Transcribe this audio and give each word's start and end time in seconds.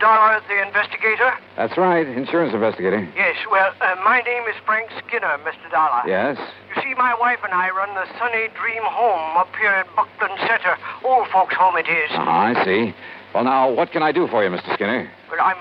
Dollar, 0.00 0.40
the 0.48 0.60
investigator? 0.66 1.32
That's 1.56 1.76
right, 1.76 2.06
insurance 2.06 2.54
investigator. 2.54 3.06
Yes, 3.14 3.36
well, 3.50 3.72
uh, 3.80 3.96
my 4.02 4.20
name 4.22 4.44
is 4.48 4.56
Frank 4.64 4.90
Skinner, 5.06 5.36
Mr. 5.44 5.70
Dollar. 5.70 6.02
Yes? 6.08 6.38
You 6.74 6.82
see, 6.82 6.94
my 6.96 7.14
wife 7.20 7.38
and 7.44 7.52
I 7.52 7.68
run 7.70 7.94
the 7.94 8.06
Sunny 8.18 8.48
Dream 8.56 8.82
Home 8.82 9.36
up 9.36 9.54
here 9.60 9.68
at 9.70 9.86
Buckland 9.94 10.40
Center. 10.40 10.76
Old 11.04 11.28
folks' 11.28 11.54
home 11.54 11.76
it 11.76 11.86
is. 11.86 12.10
Uh-huh, 12.10 12.30
I 12.30 12.64
see. 12.64 12.94
Well, 13.34 13.44
now, 13.44 13.70
what 13.70 13.92
can 13.92 14.02
I 14.02 14.10
do 14.10 14.26
for 14.26 14.42
you, 14.42 14.50
Mr. 14.50 14.72
Skinner? 14.74 15.10
Well, 15.30 15.40
I'm, 15.40 15.58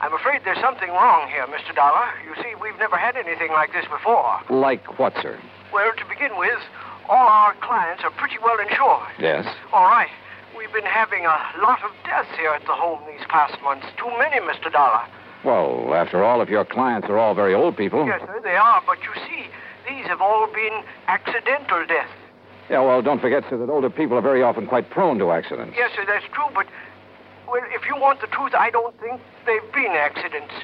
I'm 0.00 0.14
afraid 0.14 0.42
there's 0.44 0.60
something 0.60 0.90
wrong 0.90 1.28
here, 1.28 1.46
Mr. 1.46 1.74
Dollar. 1.74 2.06
You 2.24 2.40
see, 2.42 2.54
we've 2.62 2.78
never 2.78 2.96
had 2.96 3.16
anything 3.16 3.50
like 3.52 3.72
this 3.72 3.84
before. 3.90 4.40
Like 4.50 4.98
what, 4.98 5.14
sir? 5.20 5.38
Well, 5.72 5.90
to 5.98 6.04
begin 6.08 6.38
with, 6.38 6.60
all 7.08 7.26
our 7.26 7.54
clients 7.60 8.04
are 8.04 8.10
pretty 8.12 8.38
well 8.42 8.58
insured. 8.60 9.10
Yes? 9.18 9.46
All 9.72 9.84
right. 9.84 10.08
We've 10.64 10.72
been 10.72 10.90
having 10.90 11.26
a 11.26 11.36
lot 11.60 11.84
of 11.84 11.90
deaths 12.06 12.30
here 12.38 12.48
at 12.48 12.62
the 12.64 12.72
home 12.72 12.98
these 13.06 13.26
past 13.28 13.60
months. 13.62 13.84
Too 13.98 14.08
many, 14.18 14.40
Mr. 14.40 14.72
Dollar. 14.72 15.04
Well, 15.44 15.92
after 15.92 16.24
all, 16.24 16.40
if 16.40 16.48
your 16.48 16.64
clients 16.64 17.06
are 17.10 17.18
all 17.18 17.34
very 17.34 17.52
old 17.52 17.76
people. 17.76 18.06
Yes, 18.06 18.22
sir, 18.22 18.40
they 18.42 18.56
are. 18.56 18.82
But 18.86 18.96
you 19.02 19.12
see, 19.28 19.44
these 19.86 20.06
have 20.06 20.22
all 20.22 20.46
been 20.46 20.82
accidental 21.06 21.84
deaths. 21.86 22.08
Yeah, 22.70 22.80
well, 22.80 23.02
don't 23.02 23.20
forget, 23.20 23.44
sir, 23.50 23.58
that 23.58 23.68
older 23.68 23.90
people 23.90 24.16
are 24.16 24.22
very 24.22 24.42
often 24.42 24.66
quite 24.66 24.88
prone 24.88 25.18
to 25.18 25.32
accidents. 25.32 25.74
Yes, 25.76 25.90
sir, 25.94 26.06
that's 26.06 26.24
true. 26.32 26.48
But, 26.54 26.66
well, 27.46 27.60
if 27.68 27.84
you 27.86 28.00
want 28.00 28.22
the 28.22 28.26
truth, 28.28 28.54
I 28.54 28.70
don't 28.70 28.98
think 29.00 29.20
they've 29.44 29.72
been 29.74 29.92
accidents. 29.92 30.54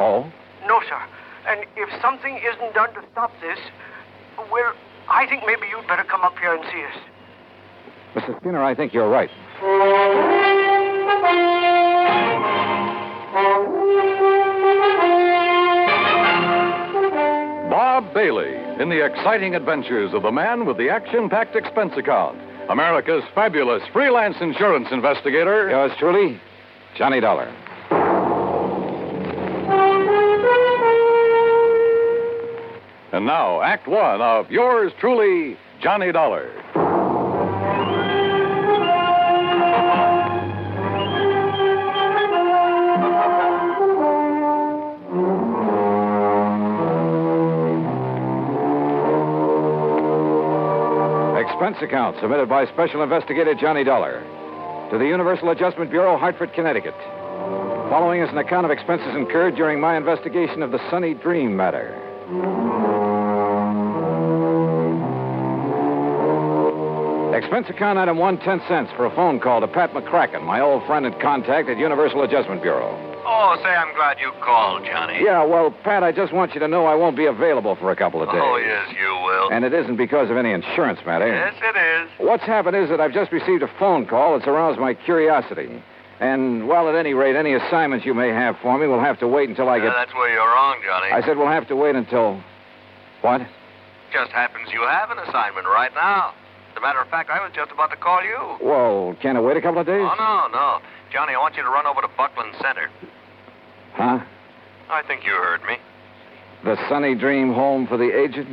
Oh? 0.00 0.28
No, 0.66 0.80
sir. 0.88 1.00
And 1.46 1.64
if 1.76 1.88
something 2.02 2.34
isn't 2.42 2.74
done 2.74 2.92
to 2.94 3.04
stop 3.12 3.30
this, 3.40 3.60
well, 4.50 4.74
I 5.08 5.24
think 5.28 5.44
maybe 5.46 5.68
you'd 5.70 5.86
better 5.86 6.02
come 6.02 6.22
up 6.22 6.36
here 6.40 6.52
and 6.52 6.64
see 6.64 6.82
us. 6.82 6.98
Mr. 8.16 8.40
Skinner, 8.40 8.64
I 8.64 8.74
think 8.74 8.94
you're 8.94 9.10
right. 9.10 9.28
Bob 17.68 18.14
Bailey 18.14 18.54
in 18.80 18.88
the 18.88 19.04
exciting 19.04 19.54
adventures 19.54 20.14
of 20.14 20.22
the 20.22 20.32
man 20.32 20.64
with 20.64 20.78
the 20.78 20.88
action 20.88 21.28
packed 21.28 21.56
expense 21.56 21.92
account. 21.98 22.38
America's 22.70 23.22
fabulous 23.34 23.82
freelance 23.92 24.36
insurance 24.40 24.88
investigator. 24.90 25.68
Yours 25.68 25.92
truly, 25.98 26.40
Johnny 26.96 27.20
Dollar. 27.20 27.52
And 33.12 33.26
now, 33.26 33.60
Act 33.60 33.86
One 33.86 34.22
of 34.22 34.50
yours 34.50 34.92
truly, 34.98 35.58
Johnny 35.82 36.12
Dollar. 36.12 36.50
Expense 51.66 51.90
account 51.90 52.16
submitted 52.20 52.48
by 52.48 52.64
Special 52.66 53.02
Investigator 53.02 53.52
Johnny 53.52 53.82
Dollar 53.82 54.20
to 54.92 54.98
the 54.98 55.04
Universal 55.04 55.50
Adjustment 55.50 55.90
Bureau, 55.90 56.16
Hartford, 56.16 56.52
Connecticut. 56.52 56.94
Following 57.90 58.22
is 58.22 58.30
an 58.30 58.38
account 58.38 58.64
of 58.64 58.70
expenses 58.70 59.16
incurred 59.16 59.56
during 59.56 59.80
my 59.80 59.96
investigation 59.96 60.62
of 60.62 60.70
the 60.70 60.78
Sunny 60.90 61.12
Dream 61.14 61.56
matter. 61.56 61.90
Expense 67.36 67.68
account 67.68 67.98
item 67.98 68.16
one, 68.16 68.38
ten 68.38 68.62
cents 68.66 68.90
for 68.96 69.04
a 69.04 69.10
phone 69.14 69.40
call 69.40 69.60
to 69.60 69.68
Pat 69.68 69.92
McCracken, 69.92 70.42
my 70.42 70.60
old 70.60 70.84
friend 70.86 71.04
and 71.04 71.18
contact 71.20 71.68
at 71.68 71.76
Universal 71.76 72.22
Adjustment 72.22 72.62
Bureau. 72.62 72.96
Oh, 73.28 73.58
say, 73.62 73.68
I'm 73.68 73.94
glad 73.94 74.18
you 74.18 74.32
called, 74.40 74.84
Johnny. 74.86 75.18
Yeah, 75.22 75.44
well, 75.44 75.70
Pat, 75.70 76.02
I 76.02 76.12
just 76.12 76.32
want 76.32 76.54
you 76.54 76.60
to 76.60 76.68
know 76.68 76.86
I 76.86 76.94
won't 76.94 77.16
be 77.16 77.26
available 77.26 77.74
for 77.76 77.90
a 77.90 77.96
couple 77.96 78.22
of 78.22 78.30
days. 78.30 78.40
Oh, 78.42 78.56
yes, 78.56 78.88
you 78.98 79.08
will. 79.24 79.50
And 79.52 79.64
it 79.64 79.74
isn't 79.74 79.96
because 79.96 80.30
of 80.30 80.36
any 80.38 80.52
insurance 80.52 81.00
matter. 81.04 81.26
Yes, 81.28 81.54
it 81.62 81.76
is. 81.76 82.08
What's 82.26 82.44
happened 82.44 82.76
is 82.76 82.88
that 82.88 83.00
I've 83.00 83.12
just 83.12 83.32
received 83.32 83.62
a 83.62 83.68
phone 83.78 84.06
call 84.06 84.38
that's 84.38 84.48
aroused 84.48 84.78
my 84.80 84.94
curiosity. 84.94 85.82
And, 86.20 86.66
well, 86.68 86.88
at 86.88 86.94
any 86.94 87.12
rate, 87.12 87.36
any 87.36 87.52
assignments 87.52 88.06
you 88.06 88.14
may 88.14 88.28
have 88.28 88.56
for 88.62 88.78
me 88.78 88.86
will 88.86 89.00
have 89.00 89.18
to 89.18 89.28
wait 89.28 89.48
until 89.50 89.68
I 89.68 89.78
Uh, 89.78 89.82
get. 89.82 89.92
that's 89.94 90.14
where 90.14 90.32
you're 90.32 90.46
wrong, 90.48 90.76
Johnny. 90.86 91.12
I 91.12 91.20
said 91.20 91.36
we'll 91.36 91.48
have 91.48 91.68
to 91.68 91.76
wait 91.76 91.96
until. 91.96 92.40
What? 93.20 93.42
Just 94.12 94.30
happens 94.30 94.68
you 94.72 94.80
have 94.82 95.10
an 95.10 95.18
assignment 95.18 95.66
right 95.66 95.92
now. 95.94 96.32
As 96.76 96.82
a 96.82 96.82
matter 96.82 97.00
of 97.00 97.08
fact, 97.08 97.30
I 97.30 97.40
was 97.40 97.52
just 97.54 97.72
about 97.72 97.88
to 97.88 97.96
call 97.96 98.22
you. 98.22 98.36
Whoa, 98.60 99.16
can't 99.22 99.38
I 99.38 99.40
wait 99.40 99.56
a 99.56 99.62
couple 99.62 99.80
of 99.80 99.86
days? 99.86 100.04
Oh, 100.04 100.14
no, 100.20 100.52
no. 100.52 100.78
Johnny, 101.10 101.32
I 101.32 101.38
want 101.38 101.56
you 101.56 101.62
to 101.62 101.70
run 101.70 101.86
over 101.86 102.02
to 102.02 102.08
Buckland 102.18 102.52
Center. 102.60 102.90
Huh? 103.94 104.20
I 104.90 105.00
think 105.08 105.24
you 105.24 105.32
heard 105.32 105.64
me. 105.64 105.78
The 106.64 106.76
Sunny 106.86 107.14
Dream 107.14 107.54
Home 107.54 107.86
for 107.86 107.96
the 107.96 108.12
Aged? 108.12 108.44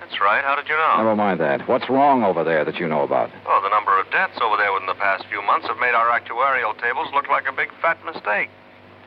That's 0.00 0.20
right. 0.20 0.44
How 0.44 0.56
did 0.56 0.68
you 0.68 0.76
know? 0.76 0.98
Never 0.98 1.16
mind 1.16 1.40
that. 1.40 1.66
What's 1.66 1.88
wrong 1.88 2.22
over 2.22 2.44
there 2.44 2.66
that 2.66 2.76
you 2.76 2.86
know 2.86 3.00
about? 3.00 3.30
Oh, 3.46 3.60
the 3.64 3.70
number 3.70 3.98
of 3.98 4.04
deaths 4.10 4.36
over 4.42 4.58
there 4.58 4.70
within 4.70 4.86
the 4.86 5.00
past 5.00 5.24
few 5.32 5.40
months 5.40 5.68
have 5.68 5.78
made 5.80 5.96
our 5.96 6.12
actuarial 6.12 6.78
tables 6.82 7.08
look 7.14 7.28
like 7.30 7.48
a 7.48 7.52
big 7.52 7.70
fat 7.80 7.96
mistake. 8.04 8.50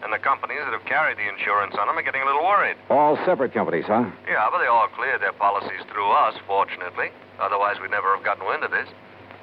And 0.04 0.12
the 0.12 0.20
companies 0.20 0.60
that 0.66 0.74
have 0.74 0.84
carried 0.84 1.18
the 1.18 1.28
insurance 1.28 1.76
on 1.80 1.88
them 1.88 1.98
are 1.98 2.04
getting 2.04 2.22
a 2.22 2.26
little 2.26 2.44
worried. 2.44 2.76
All 2.90 3.16
separate 3.26 3.54
companies, 3.54 3.86
huh? 3.88 4.12
Yeah, 4.28 4.50
but 4.52 4.60
they 4.60 4.68
all 4.68 4.88
cleared 4.92 5.22
their 5.22 5.32
policies 5.32 5.80
through 5.92 6.12
us, 6.12 6.36
fortunately. 6.46 7.08
Otherwise, 7.40 7.78
we'd 7.82 7.92
never 7.92 8.14
have 8.14 8.24
gotten 8.24 8.46
wind 8.46 8.64
of 8.64 8.72
this. 8.72 8.88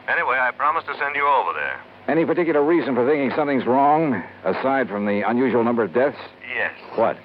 Anyway, 0.06 0.36
I 0.36 0.50
promised 0.50 0.86
to 0.88 0.96
send 0.98 1.16
you 1.16 1.26
over 1.26 1.54
there. 1.54 1.80
Any 2.08 2.26
particular 2.26 2.62
reason 2.62 2.94
for 2.94 3.06
thinking 3.06 3.32
something's 3.34 3.64
wrong, 3.64 4.22
aside 4.44 4.88
from 4.88 5.06
the 5.06 5.22
unusual 5.28 5.64
number 5.64 5.82
of 5.82 5.94
deaths? 5.94 6.18
Yes. 6.54 6.72
What? 6.94 7.16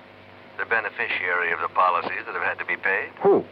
The 0.57 0.65
beneficiary 0.65 1.51
of 1.51 1.59
the 1.59 1.69
policies 1.69 2.23
that 2.25 2.33
have 2.35 2.43
had 2.43 2.59
to 2.59 2.65
be 2.65 2.77
paid. 2.77 3.09
Who? 3.21 3.43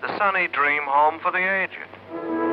The 0.00 0.16
Sunny 0.16 0.46
Dream 0.46 0.82
Home 0.86 1.18
for 1.20 1.32
the 1.32 1.38
Aged. 1.38 2.47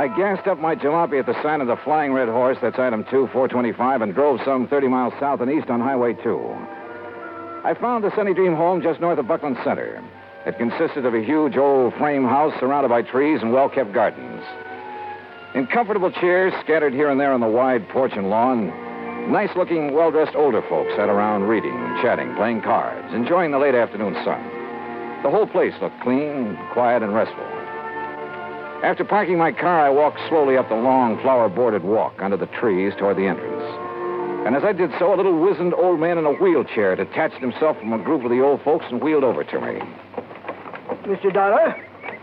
I 0.00 0.08
gassed 0.08 0.46
up 0.46 0.58
my 0.58 0.74
jalopy 0.74 1.20
at 1.20 1.26
the 1.26 1.42
sign 1.42 1.60
of 1.60 1.66
the 1.66 1.76
Flying 1.76 2.14
Red 2.14 2.28
Horse, 2.28 2.56
that's 2.62 2.78
item 2.78 3.04
2, 3.10 3.28
425, 3.34 4.00
and 4.00 4.14
drove 4.14 4.40
some 4.46 4.66
30 4.66 4.88
miles 4.88 5.12
south 5.20 5.42
and 5.42 5.50
east 5.50 5.68
on 5.68 5.78
Highway 5.78 6.14
2. 6.14 6.38
I 7.64 7.76
found 7.78 8.02
the 8.02 8.16
Sunny 8.16 8.32
Dream 8.32 8.56
home 8.56 8.80
just 8.80 8.98
north 8.98 9.18
of 9.18 9.28
Buckland 9.28 9.58
Center. 9.62 10.02
It 10.46 10.56
consisted 10.56 11.04
of 11.04 11.12
a 11.12 11.22
huge 11.22 11.58
old 11.58 11.92
frame 11.96 12.24
house 12.24 12.54
surrounded 12.58 12.88
by 12.88 13.02
trees 13.02 13.42
and 13.42 13.52
well 13.52 13.68
kept 13.68 13.92
gardens. 13.92 14.42
In 15.54 15.66
comfortable 15.66 16.10
chairs 16.10 16.54
scattered 16.64 16.94
here 16.94 17.10
and 17.10 17.20
there 17.20 17.34
on 17.34 17.40
the 17.40 17.46
wide 17.46 17.86
porch 17.90 18.12
and 18.14 18.30
lawn, 18.30 18.68
nice 19.30 19.54
looking, 19.54 19.92
well 19.92 20.10
dressed 20.10 20.34
older 20.34 20.62
folks 20.62 20.96
sat 20.96 21.10
around 21.10 21.42
reading, 21.42 21.76
chatting, 22.00 22.34
playing 22.36 22.62
cards, 22.62 23.12
enjoying 23.12 23.50
the 23.50 23.58
late 23.58 23.74
afternoon 23.74 24.14
sun. 24.24 24.42
The 25.22 25.30
whole 25.30 25.46
place 25.46 25.74
looked 25.82 26.00
clean, 26.00 26.58
quiet, 26.72 27.02
and 27.02 27.12
restful. 27.12 27.44
After 28.82 29.04
parking 29.04 29.36
my 29.36 29.52
car, 29.52 29.80
I 29.80 29.90
walked 29.90 30.18
slowly 30.28 30.56
up 30.56 30.68
the 30.68 30.74
long, 30.74 31.20
flower 31.20 31.48
bordered 31.48 31.84
walk 31.84 32.14
under 32.22 32.36
the 32.36 32.46
trees 32.46 32.94
toward 32.98 33.16
the 33.18 33.26
entrance. 33.26 33.62
And 34.46 34.56
as 34.56 34.64
I 34.64 34.72
did 34.72 34.90
so, 34.98 35.12
a 35.14 35.16
little 35.16 35.38
wizened 35.38 35.74
old 35.74 36.00
man 36.00 36.16
in 36.16 36.24
a 36.24 36.32
wheelchair 36.32 36.96
detached 36.96 37.36
himself 37.40 37.78
from 37.78 37.92
a 37.92 37.98
group 38.02 38.24
of 38.24 38.30
the 38.30 38.40
old 38.40 38.62
folks 38.62 38.86
and 38.88 39.02
wheeled 39.02 39.22
over 39.22 39.44
to 39.44 39.60
me. 39.60 39.80
Mr. 41.04 41.32
Dollar, 41.32 41.76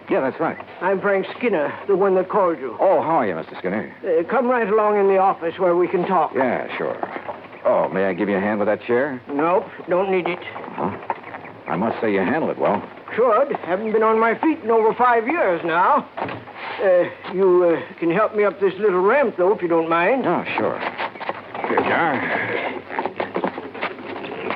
Yeah, 0.09 0.21
that's 0.21 0.39
right. 0.39 0.57
I'm 0.81 0.99
Frank 0.99 1.27
Skinner, 1.37 1.71
the 1.87 1.95
one 1.95 2.15
that 2.15 2.27
called 2.29 2.57
you. 2.57 2.75
Oh, 2.79 3.01
how 3.01 3.17
are 3.17 3.27
you, 3.27 3.35
Mr. 3.35 3.55
Skinner? 3.59 3.93
Uh, 4.03 4.23
come 4.27 4.47
right 4.47 4.67
along 4.67 4.99
in 4.99 5.07
the 5.07 5.17
office 5.17 5.59
where 5.59 5.75
we 5.75 5.87
can 5.87 6.07
talk. 6.07 6.31
Yeah, 6.35 6.75
sure. 6.75 6.97
Oh, 7.65 7.87
may 7.89 8.05
I 8.05 8.13
give 8.13 8.29
you 8.29 8.37
a 8.37 8.39
hand 8.41 8.59
with 8.59 8.67
that 8.67 8.81
chair? 8.81 9.21
Nope, 9.31 9.65
don't 9.89 10.09
need 10.09 10.25
it. 10.27 10.39
Huh? 10.41 10.97
I 11.67 11.75
must 11.75 11.99
say 12.01 12.13
you 12.13 12.19
handle 12.21 12.49
it 12.49 12.57
well. 12.57 12.81
Should. 13.15 13.55
Haven't 13.57 13.91
been 13.91 14.03
on 14.03 14.19
my 14.19 14.39
feet 14.39 14.59
in 14.63 14.71
over 14.71 14.93
five 14.93 15.27
years 15.27 15.61
now. 15.63 16.07
Uh, 16.83 17.09
you 17.33 17.63
uh, 17.63 17.81
can 17.97 18.11
help 18.11 18.35
me 18.35 18.43
up 18.43 18.59
this 18.59 18.73
little 18.79 19.01
ramp, 19.01 19.35
though, 19.37 19.51
if 19.53 19.63
you 19.63 19.67
don't 19.67 19.89
mind. 19.89 20.27
Oh, 20.27 20.43
sure. 20.57 20.79
Here 21.67 21.79
you 21.79 21.91
are. 21.91 22.47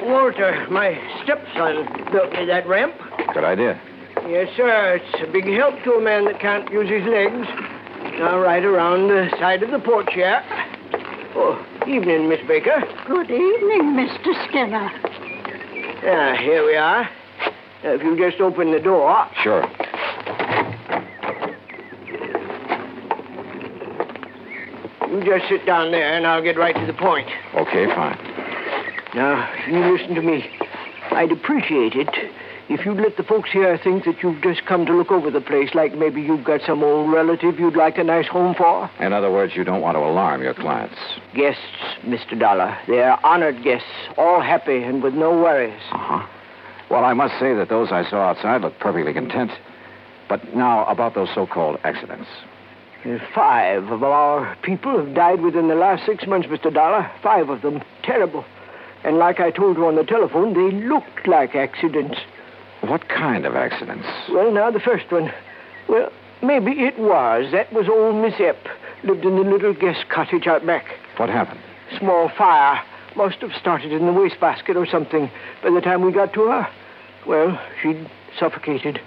Walter, 0.04 0.68
my 0.70 1.00
stepson, 1.24 1.88
built 2.12 2.32
me 2.34 2.46
that 2.46 2.68
ramp. 2.68 2.94
Good 3.34 3.44
idea. 3.44 3.82
Yes, 4.28 4.50
sir. 4.56 5.02
It's 5.02 5.28
a 5.28 5.32
big 5.32 5.46
help 5.48 5.84
to 5.84 5.94
a 5.94 6.02
man 6.02 6.26
that 6.26 6.40
can't 6.40 6.72
use 6.72 6.90
his 6.90 7.04
legs. 7.08 7.48
Now, 8.20 8.40
right 8.40 8.64
around 8.64 9.08
the 9.08 9.30
side 9.40 9.64
of 9.64 9.72
the 9.72 9.80
porch 9.80 10.10
here. 10.14 10.44
Oh, 11.34 11.66
evening, 11.88 12.30
Miss 12.30 12.40
Baker. 12.48 12.84
Good 13.08 13.32
evening, 13.32 13.96
Mr. 13.98 14.48
Skinner. 14.48 14.92
Ah, 16.04 16.36
here 16.40 16.66
we 16.66 16.76
are. 16.76 17.10
Now, 17.84 17.94
if 17.94 18.04
you 18.04 18.16
just 18.16 18.40
open 18.40 18.72
the 18.72 18.80
door. 18.80 19.28
Sure. 19.42 19.66
You 25.11 25.11
just 25.26 25.48
sit 25.50 25.66
down 25.66 25.92
there, 25.92 26.14
and 26.14 26.26
I'll 26.28 26.44
get 26.44 26.58
right 26.58 26.76
to 26.76 26.86
the 26.86 26.94
point. 26.94 27.28
Okay, 27.56 27.86
fine. 27.88 28.18
Now, 29.14 29.50
you 29.68 29.80
listen 29.94 30.16
to 30.16 30.22
me. 30.22 30.50
I'd 31.12 31.32
appreciate 31.32 31.96
it 31.96 32.32
if 32.72 32.86
you'd 32.86 33.00
let 33.00 33.18
the 33.18 33.24
folks 33.24 33.52
here 33.52 33.78
think 33.78 34.06
that 34.06 34.24
you've 34.24 34.42
just 34.42 34.66
come 34.66 34.86
to 34.86 34.94
look 34.94 35.12
over 35.12 35.30
the 35.30 35.42
place, 35.42 35.76
like 35.76 35.94
maybe 35.94 36.22
you've 36.22 36.46
got 36.46 36.62
some 36.66 36.84
old 36.84 37.12
relative 37.12 37.60
you'd 37.60 37.76
like 37.76 37.98
a 37.98 38.04
nice 38.04 38.28
home 38.28 38.56
for. 38.56 38.90
In 39.00 39.12
other 39.12 39.30
words, 39.30 39.58
you 39.58 39.66
don't 39.66 39.82
want 39.82 39.96
to 39.96 40.00
alarm 40.00 40.42
your 40.42 40.54
clients. 40.54 40.96
Guests, 41.36 41.60
Mr. 42.04 42.40
Dollar. 42.40 42.78
They're 42.88 43.24
honored 43.26 43.62
guests, 43.62 43.90
all 44.18 44.42
happy 44.42 44.84
and 44.84 45.04
with 45.04 45.14
no 45.14 45.32
worries. 45.32 45.82
Uh-huh. 45.92 46.26
Well, 46.90 47.04
I 47.04 47.14
must 47.14 47.38
say 47.40 47.54
that 47.56 47.68
those 47.68 47.92
I 47.92 48.10
saw 48.10 48.30
outside 48.30 48.62
looked 48.62 48.80
perfectly 48.80 49.14
content. 49.14 49.52
But 50.30 50.56
now, 50.56 50.86
about 50.86 51.14
those 51.14 51.28
so-called 51.36 51.78
accidents. 51.84 52.28
Five 53.34 53.90
of 53.92 54.04
our 54.04 54.56
people 54.62 54.98
have 54.98 55.16
died 55.16 55.42
within 55.42 55.68
the 55.68 55.76
last 55.76 56.06
six 56.06 56.28
months, 56.28 56.48
Mr. 56.48 56.72
Dollar. 56.72 57.10
Five 57.24 57.50
of 57.50 57.62
them. 57.62 57.82
Terrible. 58.04 58.46
And 59.04 59.18
like 59.18 59.40
I 59.40 59.50
told 59.50 59.78
you 59.78 59.88
on 59.88 59.96
the 59.96 60.04
telephone, 60.04 60.54
they 60.54 60.76
looked 60.86 61.28
like 61.28 61.56
accidents. 61.56 62.18
What 62.82 63.10
kind 63.10 63.46
of 63.46 63.56
accidents? 63.56 64.08
Well, 64.32 64.52
now, 64.52 64.70
the 64.70 64.80
first 64.80 65.12
one. 65.12 65.34
Well, 65.90 66.12
maybe 66.44 66.72
it 66.72 67.00
was. 67.00 67.52
That 67.52 67.74
was 67.74 67.88
old 67.90 68.16
Miss 68.22 68.36
Epp. 68.36 68.58
Lived 69.04 69.26
in 69.26 69.36
the 69.36 69.50
little 69.50 69.74
guest 69.74 70.08
cottage 70.10 70.46
out 70.46 70.66
back. 70.66 70.86
What 71.18 71.30
happened? 71.30 71.60
Small 71.98 72.30
fire. 72.30 72.84
Must 73.16 73.38
have 73.38 73.54
started 73.60 73.92
in 73.92 74.06
the 74.06 74.14
wastebasket 74.14 74.78
or 74.78 74.86
something 74.86 75.30
by 75.64 75.72
the 75.72 75.82
time 75.82 76.04
we 76.04 76.12
got 76.12 76.34
to 76.34 76.48
her. 76.48 76.68
Well, 77.26 77.60
she'd 77.82 78.10
suffocated. 78.40 79.02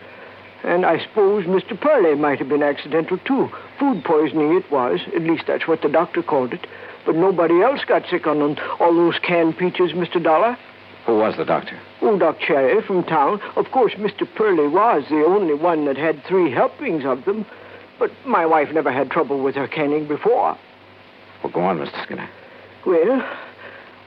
And 0.64 0.86
I 0.86 0.98
suppose 0.98 1.44
Mr. 1.44 1.78
Purley 1.78 2.14
might 2.14 2.38
have 2.38 2.48
been 2.48 2.62
accidental, 2.62 3.18
too. 3.18 3.50
Food 3.78 4.02
poisoning 4.02 4.56
it 4.56 4.70
was. 4.70 5.00
At 5.14 5.22
least 5.22 5.44
that's 5.46 5.68
what 5.68 5.82
the 5.82 5.90
doctor 5.90 6.22
called 6.22 6.54
it. 6.54 6.66
But 7.04 7.16
nobody 7.16 7.60
else 7.60 7.84
got 7.84 8.08
sick 8.08 8.26
on 8.26 8.38
them. 8.38 8.56
all 8.80 8.94
those 8.94 9.18
canned 9.18 9.58
peaches, 9.58 9.92
Mr. 9.92 10.22
Dollar. 10.22 10.56
Who 11.04 11.18
was 11.18 11.36
the 11.36 11.44
doctor? 11.44 11.78
Oh, 12.00 12.18
Doc 12.18 12.40
Cherry 12.40 12.80
from 12.80 13.04
town. 13.04 13.42
Of 13.56 13.70
course, 13.72 13.92
Mr. 13.94 14.26
Purley 14.36 14.66
was 14.66 15.04
the 15.10 15.22
only 15.22 15.52
one 15.52 15.84
that 15.84 15.98
had 15.98 16.24
three 16.24 16.50
helpings 16.50 17.04
of 17.04 17.26
them. 17.26 17.44
But 17.98 18.10
my 18.24 18.46
wife 18.46 18.72
never 18.72 18.90
had 18.90 19.10
trouble 19.10 19.42
with 19.42 19.54
her 19.56 19.68
canning 19.68 20.08
before. 20.08 20.56
Well, 21.42 21.52
go 21.52 21.60
on, 21.60 21.78
Mr. 21.78 22.02
Skinner. 22.04 22.28
Well, 22.86 23.22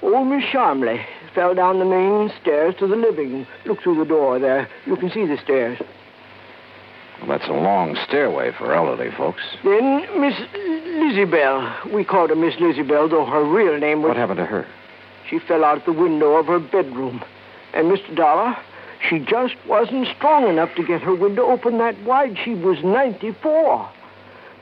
old 0.01 0.27
Miss 0.27 0.43
Sharmley 0.45 1.05
fell 1.35 1.53
down 1.53 1.77
the 1.77 1.85
main 1.85 2.31
stairs 2.41 2.73
to 2.79 2.87
the 2.87 2.95
living. 2.95 3.45
Look 3.65 3.83
through 3.83 3.99
the 3.99 4.05
door 4.05 4.39
there. 4.39 4.67
You 4.87 4.95
can 4.95 5.11
see 5.11 5.27
the 5.27 5.37
stairs. 5.37 5.79
Well, 7.19 7.29
that's 7.29 7.49
a 7.49 7.53
long 7.53 7.97
stairway 8.07 8.51
for 8.51 8.73
elderly 8.73 9.11
folks. 9.11 9.41
Then 9.63 10.05
Miss 10.21 10.35
Lizzie 10.53 11.25
Bell. 11.25 11.75
We 11.91 12.03
called 12.03 12.29
her 12.29 12.35
Miss 12.35 12.59
Lizzie 12.59 12.83
Bell, 12.83 13.09
though 13.09 13.25
her 13.25 13.43
real 13.43 13.77
name 13.79 14.01
was. 14.01 14.09
What 14.09 14.17
happened 14.17 14.37
to 14.37 14.45
her? 14.45 14.67
She 15.29 15.39
fell 15.39 15.63
out 15.63 15.77
of 15.77 15.85
the 15.85 15.93
window 15.93 16.35
of 16.35 16.45
her 16.45 16.59
bedroom. 16.59 17.23
And, 17.73 17.91
Mr. 17.91 18.15
Dollar, 18.15 18.55
she 19.09 19.19
just 19.19 19.55
wasn't 19.67 20.07
strong 20.15 20.47
enough 20.47 20.73
to 20.75 20.83
get 20.83 21.01
her 21.01 21.13
window 21.13 21.47
open 21.47 21.77
that 21.79 22.01
wide. 22.03 22.37
She 22.43 22.53
was 22.53 22.83
94. 22.83 23.89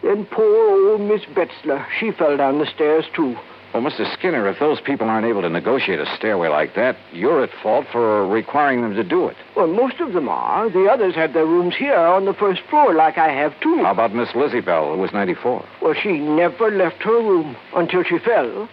Then 0.01 0.25
poor 0.25 0.89
old 0.91 1.01
Miss 1.01 1.21
Betzler, 1.25 1.85
she 1.99 2.11
fell 2.11 2.37
down 2.37 2.59
the 2.59 2.65
stairs, 2.67 3.05
too. 3.15 3.35
Well, 3.75 3.83
Mr. 3.83 4.09
Skinner, 4.13 4.47
if 4.47 4.57
those 4.57 4.79
people 4.79 5.09
aren't 5.09 5.27
able 5.27 5.41
to 5.41 5.49
negotiate 5.49 5.99
a 5.99 6.05
stairway 6.15 6.47
like 6.47 6.75
that, 6.75 6.95
you're 7.11 7.43
at 7.43 7.49
fault 7.61 7.85
for 7.91 8.25
requiring 8.25 8.81
them 8.81 8.95
to 8.95 9.03
do 9.03 9.27
it. 9.27 9.35
Well, 9.53 9.67
most 9.67 9.99
of 9.99 10.13
them 10.13 10.29
are. 10.29 10.69
The 10.69 10.85
others 10.85 11.13
had 11.13 11.33
their 11.33 11.45
rooms 11.45 11.75
here 11.75 11.97
on 11.97 12.23
the 12.23 12.33
first 12.33 12.61
floor, 12.69 12.93
like 12.93 13.17
I 13.17 13.29
have, 13.33 13.59
too. 13.59 13.83
How 13.83 13.91
about 13.91 14.15
Miss 14.15 14.33
Lizzie 14.33 14.61
Bell, 14.61 14.93
who 14.93 15.01
was 15.01 15.11
94? 15.11 15.65
Well, 15.81 15.93
she 15.93 16.13
never 16.19 16.71
left 16.71 17.03
her 17.03 17.19
room 17.19 17.57
until 17.75 18.03
she 18.03 18.17
fell, 18.17 18.69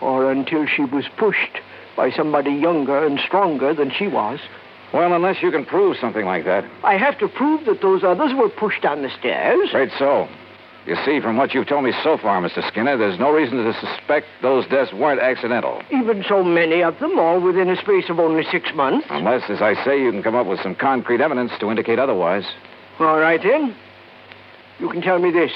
or 0.00 0.32
until 0.32 0.64
she 0.64 0.86
was 0.86 1.04
pushed 1.18 1.60
by 1.94 2.10
somebody 2.10 2.52
younger 2.52 3.04
and 3.04 3.20
stronger 3.20 3.74
than 3.74 3.90
she 3.90 4.06
was. 4.06 4.40
Well, 4.94 5.12
unless 5.12 5.42
you 5.42 5.50
can 5.50 5.66
prove 5.66 5.98
something 6.00 6.24
like 6.24 6.46
that. 6.46 6.64
I 6.82 6.96
have 6.96 7.18
to 7.18 7.28
prove 7.28 7.66
that 7.66 7.82
those 7.82 8.04
others 8.04 8.32
were 8.34 8.48
pushed 8.48 8.80
down 8.80 9.02
the 9.02 9.10
stairs. 9.18 9.68
Right 9.74 9.92
so. 9.98 10.28
You 10.90 10.96
see, 11.04 11.20
from 11.20 11.36
what 11.36 11.54
you've 11.54 11.68
told 11.68 11.84
me 11.84 11.92
so 12.02 12.18
far, 12.18 12.42
Mr. 12.42 12.66
Skinner, 12.66 12.96
there's 12.96 13.16
no 13.16 13.30
reason 13.30 13.58
to 13.58 13.72
suspect 13.74 14.26
those 14.42 14.66
deaths 14.66 14.92
weren't 14.92 15.20
accidental. 15.20 15.80
Even 15.92 16.24
so 16.28 16.42
many 16.42 16.82
of 16.82 16.98
them, 16.98 17.16
all 17.16 17.40
within 17.40 17.70
a 17.70 17.76
space 17.76 18.10
of 18.10 18.18
only 18.18 18.42
six 18.50 18.74
months. 18.74 19.06
Unless, 19.08 19.48
as 19.50 19.62
I 19.62 19.76
say, 19.84 20.02
you 20.02 20.10
can 20.10 20.20
come 20.20 20.34
up 20.34 20.48
with 20.48 20.58
some 20.64 20.74
concrete 20.74 21.20
evidence 21.20 21.52
to 21.60 21.70
indicate 21.70 22.00
otherwise. 22.00 22.42
All 22.98 23.20
right, 23.20 23.40
then. 23.40 23.72
You 24.80 24.90
can 24.90 25.00
tell 25.00 25.20
me 25.20 25.30
this. 25.30 25.52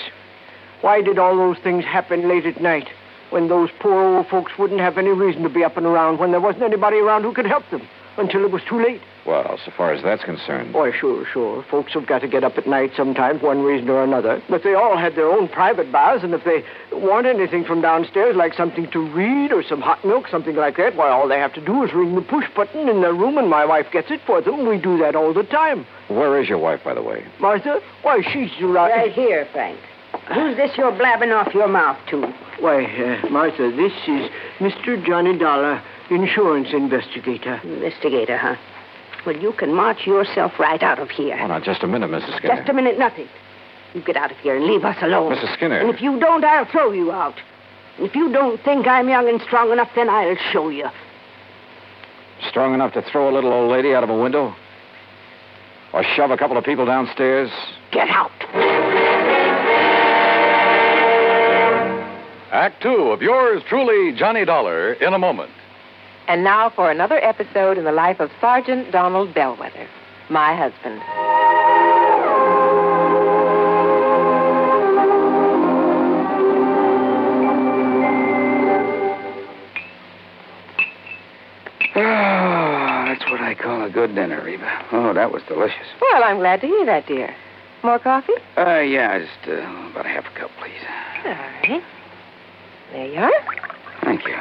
Why 0.82 1.02
did 1.02 1.18
all 1.18 1.36
those 1.36 1.58
things 1.64 1.84
happen 1.84 2.28
late 2.28 2.46
at 2.46 2.62
night 2.62 2.88
when 3.30 3.48
those 3.48 3.70
poor 3.80 4.04
old 4.04 4.28
folks 4.28 4.52
wouldn't 4.56 4.78
have 4.78 4.98
any 4.98 5.10
reason 5.10 5.42
to 5.42 5.48
be 5.48 5.64
up 5.64 5.76
and 5.76 5.84
around 5.84 6.20
when 6.20 6.30
there 6.30 6.40
wasn't 6.40 6.62
anybody 6.62 6.98
around 6.98 7.24
who 7.24 7.34
could 7.34 7.46
help 7.46 7.68
them 7.70 7.82
until 8.16 8.44
it 8.44 8.50
was 8.50 8.62
too 8.68 8.82
late? 8.82 9.00
Well, 9.26 9.58
so 9.64 9.72
far 9.76 9.92
as 9.92 10.02
that's 10.02 10.22
concerned. 10.22 10.74
Why, 10.74 10.92
sure, 10.92 11.24
sure. 11.32 11.64
Folks 11.70 11.94
have 11.94 12.06
got 12.06 12.20
to 12.20 12.28
get 12.28 12.44
up 12.44 12.58
at 12.58 12.66
night 12.66 12.90
sometimes, 12.96 13.42
one 13.42 13.62
reason 13.62 13.88
or 13.88 14.04
another. 14.04 14.42
But 14.50 14.62
they 14.62 14.74
all 14.74 14.98
had 14.98 15.14
their 15.14 15.28
own 15.28 15.48
private 15.48 15.90
baths, 15.90 16.22
and 16.22 16.34
if 16.34 16.44
they 16.44 16.62
want 16.92 17.26
anything 17.26 17.64
from 17.64 17.80
downstairs, 17.80 18.36
like 18.36 18.52
something 18.54 18.90
to 18.90 19.00
read 19.00 19.50
or 19.52 19.62
some 19.62 19.80
hot 19.80 20.04
milk, 20.04 20.28
something 20.28 20.56
like 20.56 20.76
that, 20.76 20.94
why, 20.96 21.08
all 21.08 21.26
they 21.26 21.38
have 21.38 21.54
to 21.54 21.64
do 21.64 21.84
is 21.84 21.92
ring 21.94 22.14
the 22.14 22.22
push 22.22 22.44
button 22.54 22.88
in 22.88 23.00
their 23.00 23.14
room, 23.14 23.38
and 23.38 23.48
my 23.48 23.64
wife 23.64 23.86
gets 23.92 24.10
it 24.10 24.20
for 24.26 24.42
them. 24.42 24.68
We 24.68 24.78
do 24.78 24.98
that 24.98 25.16
all 25.16 25.32
the 25.32 25.44
time. 25.44 25.86
Where 26.08 26.40
is 26.40 26.48
your 26.48 26.58
wife, 26.58 26.84
by 26.84 26.94
the 26.94 27.02
way? 27.02 27.24
Martha? 27.40 27.80
Why, 28.02 28.20
she's 28.32 28.50
right... 28.62 28.90
Right 28.90 29.12
here, 29.12 29.48
Frank. 29.52 29.78
Who's 30.32 30.56
this 30.56 30.70
you're 30.76 30.96
blabbing 30.96 31.32
off 31.32 31.52
your 31.54 31.68
mouth 31.68 31.98
to? 32.10 32.32
Why, 32.60 32.84
uh, 32.84 33.28
Martha, 33.30 33.70
this 33.74 33.92
is 34.06 34.30
Mr. 34.58 35.04
Johnny 35.04 35.36
Dollar, 35.36 35.82
insurance 36.10 36.68
investigator. 36.72 37.60
Investigator, 37.64 38.36
huh? 38.36 38.56
Well, 39.26 39.36
you 39.36 39.52
can 39.52 39.74
march 39.74 40.06
yourself 40.06 40.58
right 40.58 40.82
out 40.82 40.98
of 40.98 41.10
here. 41.10 41.38
Oh, 41.40 41.46
now, 41.46 41.60
just 41.60 41.82
a 41.82 41.86
minute, 41.86 42.10
Mrs. 42.10 42.36
Skinner. 42.36 42.56
Just 42.56 42.68
a 42.68 42.72
minute, 42.72 42.98
nothing. 42.98 43.28
You 43.94 44.02
get 44.02 44.16
out 44.16 44.30
of 44.30 44.36
here 44.38 44.56
and 44.56 44.66
leave 44.66 44.84
us 44.84 44.96
alone. 45.00 45.34
Mrs. 45.34 45.54
Skinner. 45.54 45.78
And 45.78 45.88
if 45.88 46.02
you 46.02 46.18
don't, 46.18 46.44
I'll 46.44 46.66
throw 46.66 46.92
you 46.92 47.12
out. 47.12 47.36
And 47.96 48.06
if 48.06 48.14
you 48.14 48.30
don't 48.32 48.60
think 48.62 48.86
I'm 48.86 49.08
young 49.08 49.28
and 49.28 49.40
strong 49.42 49.70
enough, 49.72 49.90
then 49.94 50.10
I'll 50.10 50.36
show 50.52 50.68
you. 50.68 50.88
Strong 52.48 52.74
enough 52.74 52.92
to 52.94 53.02
throw 53.02 53.30
a 53.30 53.32
little 53.32 53.52
old 53.52 53.70
lady 53.70 53.94
out 53.94 54.02
of 54.02 54.10
a 54.10 54.18
window? 54.18 54.54
Or 55.92 56.02
shove 56.02 56.32
a 56.32 56.36
couple 56.36 56.56
of 56.56 56.64
people 56.64 56.84
downstairs? 56.84 57.50
Get 57.92 58.08
out. 58.08 58.32
Act 62.52 62.82
two 62.82 63.10
of 63.10 63.22
yours 63.22 63.62
truly, 63.68 64.12
Johnny 64.12 64.44
Dollar, 64.44 64.94
in 64.94 65.14
a 65.14 65.18
moment. 65.18 65.50
And 66.26 66.42
now 66.42 66.70
for 66.70 66.90
another 66.90 67.22
episode 67.22 67.76
in 67.76 67.84
the 67.84 67.92
life 67.92 68.18
of 68.20 68.30
Sergeant 68.40 68.90
Donald 68.90 69.34
Bellwether, 69.34 69.88
my 70.30 70.56
husband. 70.56 71.02
Oh, 81.96 83.04
that's 83.06 83.24
what 83.30 83.40
I 83.40 83.54
call 83.54 83.84
a 83.84 83.90
good 83.90 84.14
dinner, 84.14 84.42
Reba. 84.42 84.86
Oh, 84.92 85.12
that 85.12 85.30
was 85.30 85.42
delicious. 85.46 85.86
Well, 86.00 86.24
I'm 86.24 86.38
glad 86.38 86.60
to 86.62 86.66
hear 86.66 86.86
that, 86.86 87.06
dear. 87.06 87.34
More 87.82 87.98
coffee? 87.98 88.32
Uh, 88.56 88.80
yeah, 88.80 89.18
just 89.18 89.48
uh, 89.48 89.52
about 89.90 90.06
a 90.06 90.08
half 90.08 90.24
a 90.26 90.38
cup, 90.38 90.50
please. 90.58 90.72
All 91.24 91.32
right. 91.32 91.82
There 92.92 93.06
you 93.06 93.18
are. 93.20 93.32
Thank 94.02 94.24
you. 94.26 94.34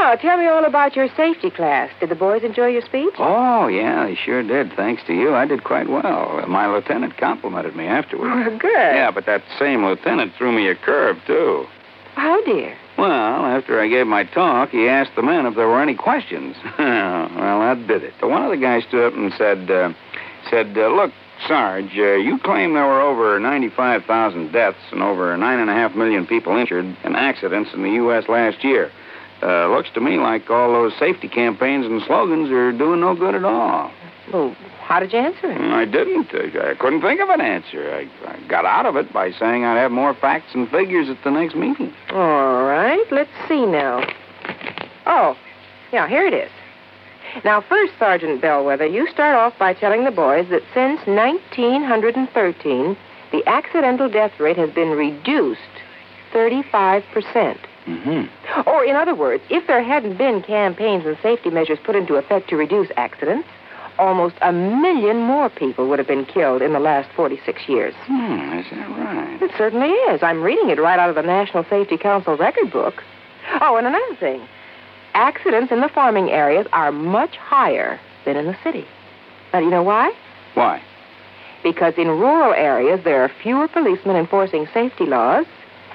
Now, 0.00 0.14
tell 0.16 0.38
me 0.38 0.46
all 0.46 0.64
about 0.64 0.96
your 0.96 1.08
safety 1.16 1.50
class. 1.50 1.90
Did 2.00 2.08
the 2.08 2.14
boys 2.14 2.42
enjoy 2.42 2.68
your 2.68 2.82
speech? 2.82 3.14
Oh, 3.18 3.68
yeah, 3.68 4.06
they 4.06 4.14
sure 4.14 4.42
did. 4.42 4.72
Thanks 4.74 5.02
to 5.06 5.14
you, 5.14 5.34
I 5.34 5.44
did 5.46 5.64
quite 5.64 5.88
well. 5.88 6.44
My 6.48 6.66
lieutenant 6.66 7.16
complimented 7.16 7.76
me 7.76 7.86
afterward. 7.86 8.28
Well, 8.28 8.58
good. 8.58 8.72
Yeah, 8.72 9.10
but 9.10 9.26
that 9.26 9.42
same 9.58 9.84
lieutenant 9.84 10.32
threw 10.36 10.52
me 10.52 10.68
a 10.68 10.74
curve, 10.74 11.18
too. 11.26 11.66
How, 12.14 12.42
dear? 12.44 12.76
Well, 12.96 13.10
after 13.10 13.80
I 13.80 13.86
gave 13.88 14.06
my 14.06 14.24
talk, 14.24 14.70
he 14.70 14.88
asked 14.88 15.12
the 15.14 15.22
men 15.22 15.46
if 15.46 15.54
there 15.54 15.68
were 15.68 15.80
any 15.80 15.94
questions. 15.94 16.56
well, 16.78 17.60
that 17.60 17.86
did 17.86 18.02
it. 18.02 18.14
One 18.20 18.42
of 18.42 18.50
the 18.50 18.56
guys 18.56 18.82
stood 18.88 19.12
up 19.12 19.14
and 19.16 19.32
said, 19.38 19.70
uh, 19.70 19.92
said, 20.50 20.76
uh, 20.76 20.88
look, 20.88 21.12
Sarge, 21.46 21.96
uh, 21.96 22.14
you 22.14 22.38
claim 22.38 22.74
there 22.74 22.86
were 22.86 23.00
over 23.00 23.38
95,000 23.38 24.50
deaths 24.50 24.78
and 24.90 25.02
over 25.02 25.36
9.5 25.36 25.94
million 25.94 26.26
people 26.26 26.56
injured 26.56 26.84
in 27.04 27.14
accidents 27.14 27.70
in 27.72 27.82
the 27.82 27.90
U.S. 27.90 28.24
last 28.28 28.64
year. 28.64 28.90
Uh, 29.42 29.68
looks 29.68 29.88
to 29.94 30.00
me 30.00 30.18
like 30.18 30.50
all 30.50 30.72
those 30.72 30.92
safety 30.98 31.28
campaigns 31.28 31.86
and 31.86 32.02
slogans 32.02 32.50
are 32.50 32.72
doing 32.72 33.00
no 33.00 33.14
good 33.14 33.34
at 33.34 33.44
all. 33.44 33.92
Well, 34.32 34.56
how 34.80 35.00
did 35.00 35.12
you 35.12 35.18
answer 35.18 35.52
him? 35.52 35.72
I 35.72 35.84
didn't. 35.84 36.28
I, 36.34 36.70
I 36.70 36.74
couldn't 36.74 37.02
think 37.02 37.20
of 37.20 37.28
an 37.28 37.40
answer. 37.40 37.92
I, 37.92 38.08
I 38.28 38.40
got 38.48 38.64
out 38.64 38.86
of 38.86 38.96
it 38.96 39.12
by 39.12 39.30
saying 39.32 39.64
I'd 39.64 39.78
have 39.78 39.92
more 39.92 40.14
facts 40.14 40.54
and 40.54 40.68
figures 40.68 41.08
at 41.08 41.22
the 41.24 41.30
next 41.30 41.54
meeting. 41.54 41.94
All 42.10 42.64
right. 42.64 43.04
let's 43.10 43.30
see 43.48 43.64
now. 43.64 44.04
Oh, 45.06 45.36
yeah, 45.92 46.08
here 46.08 46.26
it 46.26 46.34
is. 46.34 46.50
Now, 47.44 47.60
first, 47.60 47.92
Sergeant 47.98 48.40
Bellwether, 48.40 48.86
you 48.86 49.06
start 49.08 49.36
off 49.36 49.58
by 49.58 49.74
telling 49.74 50.04
the 50.04 50.10
boys 50.10 50.48
that 50.50 50.62
since 50.74 51.00
1913, 51.06 52.96
the 53.30 53.46
accidental 53.46 54.08
death 54.08 54.40
rate 54.40 54.56
has 54.56 54.70
been 54.70 54.90
reduced 54.90 55.60
35%. 56.32 57.58
Mm-hmm. 57.86 58.68
Or, 58.68 58.84
in 58.84 58.96
other 58.96 59.14
words, 59.14 59.42
if 59.50 59.66
there 59.66 59.82
hadn't 59.82 60.18
been 60.18 60.42
campaigns 60.42 61.06
and 61.06 61.16
safety 61.22 61.50
measures 61.50 61.78
put 61.84 61.96
into 61.96 62.16
effect 62.16 62.48
to 62.50 62.56
reduce 62.56 62.88
accidents, 62.96 63.48
almost 63.98 64.36
a 64.42 64.52
million 64.52 65.18
more 65.18 65.48
people 65.48 65.88
would 65.88 65.98
have 65.98 66.08
been 66.08 66.24
killed 66.24 66.62
in 66.62 66.72
the 66.72 66.80
last 66.80 67.10
46 67.14 67.68
years. 67.68 67.94
Hmm, 68.02 68.58
is 68.58 68.66
that 68.70 68.88
right? 68.90 69.42
It 69.42 69.50
certainly 69.56 69.88
is. 69.88 70.22
I'm 70.22 70.42
reading 70.42 70.70
it 70.70 70.78
right 70.78 70.98
out 70.98 71.08
of 71.08 71.16
the 71.16 71.22
National 71.22 71.64
Safety 71.64 71.96
Council 71.96 72.36
record 72.36 72.70
book. 72.70 73.02
Oh, 73.60 73.76
and 73.76 73.86
another 73.86 74.16
thing 74.16 74.46
accidents 75.14 75.72
in 75.72 75.80
the 75.80 75.88
farming 75.88 76.30
areas 76.30 76.66
are 76.72 76.92
much 76.92 77.34
higher 77.36 77.98
than 78.24 78.36
in 78.36 78.46
the 78.46 78.56
city. 78.62 78.86
Now, 79.52 79.58
do 79.60 79.64
you 79.64 79.70
know 79.70 79.82
why? 79.82 80.12
Why? 80.54 80.82
Because 81.62 81.94
in 81.96 82.06
rural 82.08 82.52
areas, 82.54 83.00
there 83.04 83.22
are 83.22 83.30
fewer 83.42 83.66
policemen 83.66 84.14
enforcing 84.16 84.68
safety 84.72 85.06
laws 85.06 85.46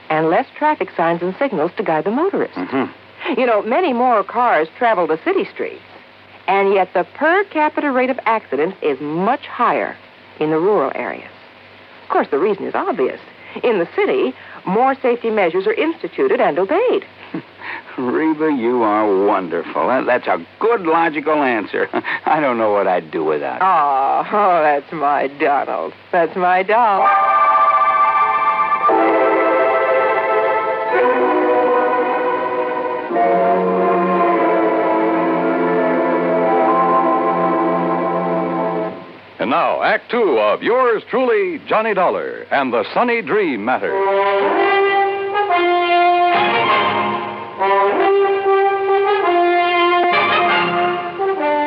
and 0.09 0.29
less 0.29 0.47
traffic 0.57 0.89
signs 0.95 1.21
and 1.21 1.35
signals 1.37 1.71
to 1.77 1.83
guide 1.83 2.03
the 2.03 2.11
motorists. 2.11 2.57
Mm-hmm. 2.57 3.39
You 3.39 3.45
know, 3.45 3.61
many 3.61 3.93
more 3.93 4.23
cars 4.23 4.67
travel 4.77 5.07
the 5.07 5.19
city 5.23 5.45
streets, 5.45 5.81
and 6.47 6.73
yet 6.73 6.93
the 6.93 7.05
per 7.15 7.43
capita 7.45 7.91
rate 7.91 8.09
of 8.09 8.19
accidents 8.25 8.77
is 8.81 8.99
much 8.99 9.45
higher 9.45 9.95
in 10.39 10.49
the 10.49 10.59
rural 10.59 10.91
areas. 10.95 11.31
Of 12.03 12.09
course, 12.09 12.27
the 12.29 12.39
reason 12.39 12.65
is 12.65 12.75
obvious. 12.75 13.19
In 13.63 13.79
the 13.79 13.87
city, 13.95 14.33
more 14.65 14.95
safety 14.95 15.29
measures 15.29 15.67
are 15.67 15.73
instituted 15.73 16.41
and 16.41 16.57
obeyed. 16.57 17.05
Reba, 17.97 18.51
you 18.51 18.81
are 18.83 19.25
wonderful. 19.25 19.87
That's 20.05 20.27
a 20.27 20.45
good 20.59 20.81
logical 20.81 21.43
answer. 21.43 21.87
I 22.25 22.39
don't 22.39 22.57
know 22.57 22.71
what 22.71 22.87
I'd 22.87 23.11
do 23.11 23.23
without 23.23 23.57
it. 23.57 23.61
Oh, 23.61 24.27
oh, 24.35 24.63
that's 24.63 24.91
my 24.91 25.27
Donald. 25.27 25.93
That's 26.11 26.35
my 26.35 26.63
doll. 26.63 27.07
And 39.43 39.51
now, 39.51 39.83
Act 39.83 40.09
Two 40.09 40.39
of 40.39 40.63
yours 40.63 41.03
truly, 41.09 41.59
Johnny 41.67 41.93
Dollar, 41.93 42.43
and 42.43 42.71
the 42.71 42.85
Sunny 42.93 43.21
Dream 43.21 43.65
Matter. 43.65 43.91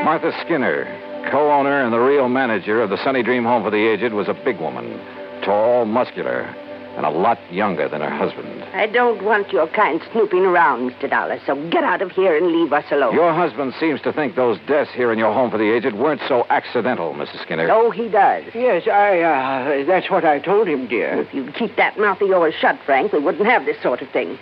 Martha 0.06 0.32
Skinner, 0.42 0.86
co 1.30 1.52
owner 1.52 1.84
and 1.84 1.92
the 1.92 1.98
real 1.98 2.30
manager 2.30 2.80
of 2.80 2.88
the 2.88 2.96
Sunny 3.04 3.22
Dream 3.22 3.44
Home 3.44 3.62
for 3.62 3.70
the 3.70 3.86
Aged, 3.92 4.14
was 4.14 4.28
a 4.28 4.34
big 4.42 4.58
woman, 4.58 4.98
tall, 5.44 5.84
muscular, 5.84 6.50
and 6.96 7.04
a 7.04 7.10
lot 7.10 7.38
younger 7.52 7.88
than 7.88 8.00
her 8.00 8.10
husband. 8.10 8.64
I 8.74 8.86
don't 8.86 9.22
want 9.22 9.52
your 9.52 9.68
kind 9.68 10.00
snooping 10.12 10.46
around, 10.46 10.90
Mr. 10.90 11.10
Dollar, 11.10 11.38
so 11.44 11.54
get 11.68 11.84
out 11.84 12.00
of 12.00 12.10
here 12.12 12.36
and 12.36 12.46
leave 12.46 12.72
us 12.72 12.84
alone. 12.90 13.14
Your 13.14 13.34
husband 13.34 13.74
seems 13.78 14.00
to 14.02 14.12
think 14.12 14.34
those 14.34 14.58
deaths 14.66 14.90
here 14.94 15.12
in 15.12 15.18
your 15.18 15.32
home 15.32 15.50
for 15.50 15.58
the 15.58 15.70
aged 15.70 15.94
weren't 15.94 16.22
so 16.26 16.46
accidental, 16.48 17.12
Mrs. 17.12 17.42
Skinner. 17.42 17.68
Oh, 17.70 17.90
he 17.90 18.08
does. 18.08 18.44
Yes, 18.54 18.88
I, 18.88 19.20
uh, 19.20 19.84
that's 19.84 20.10
what 20.10 20.24
I 20.24 20.38
told 20.38 20.68
him, 20.68 20.88
dear. 20.88 21.20
If 21.20 21.34
you'd 21.34 21.54
keep 21.54 21.76
that 21.76 21.98
mouth 21.98 22.20
of 22.22 22.28
yours 22.28 22.54
shut, 22.58 22.78
Frank, 22.86 23.12
we 23.12 23.18
wouldn't 23.18 23.46
have 23.46 23.66
this 23.66 23.80
sort 23.82 24.00
of 24.00 24.10
thing. 24.10 24.38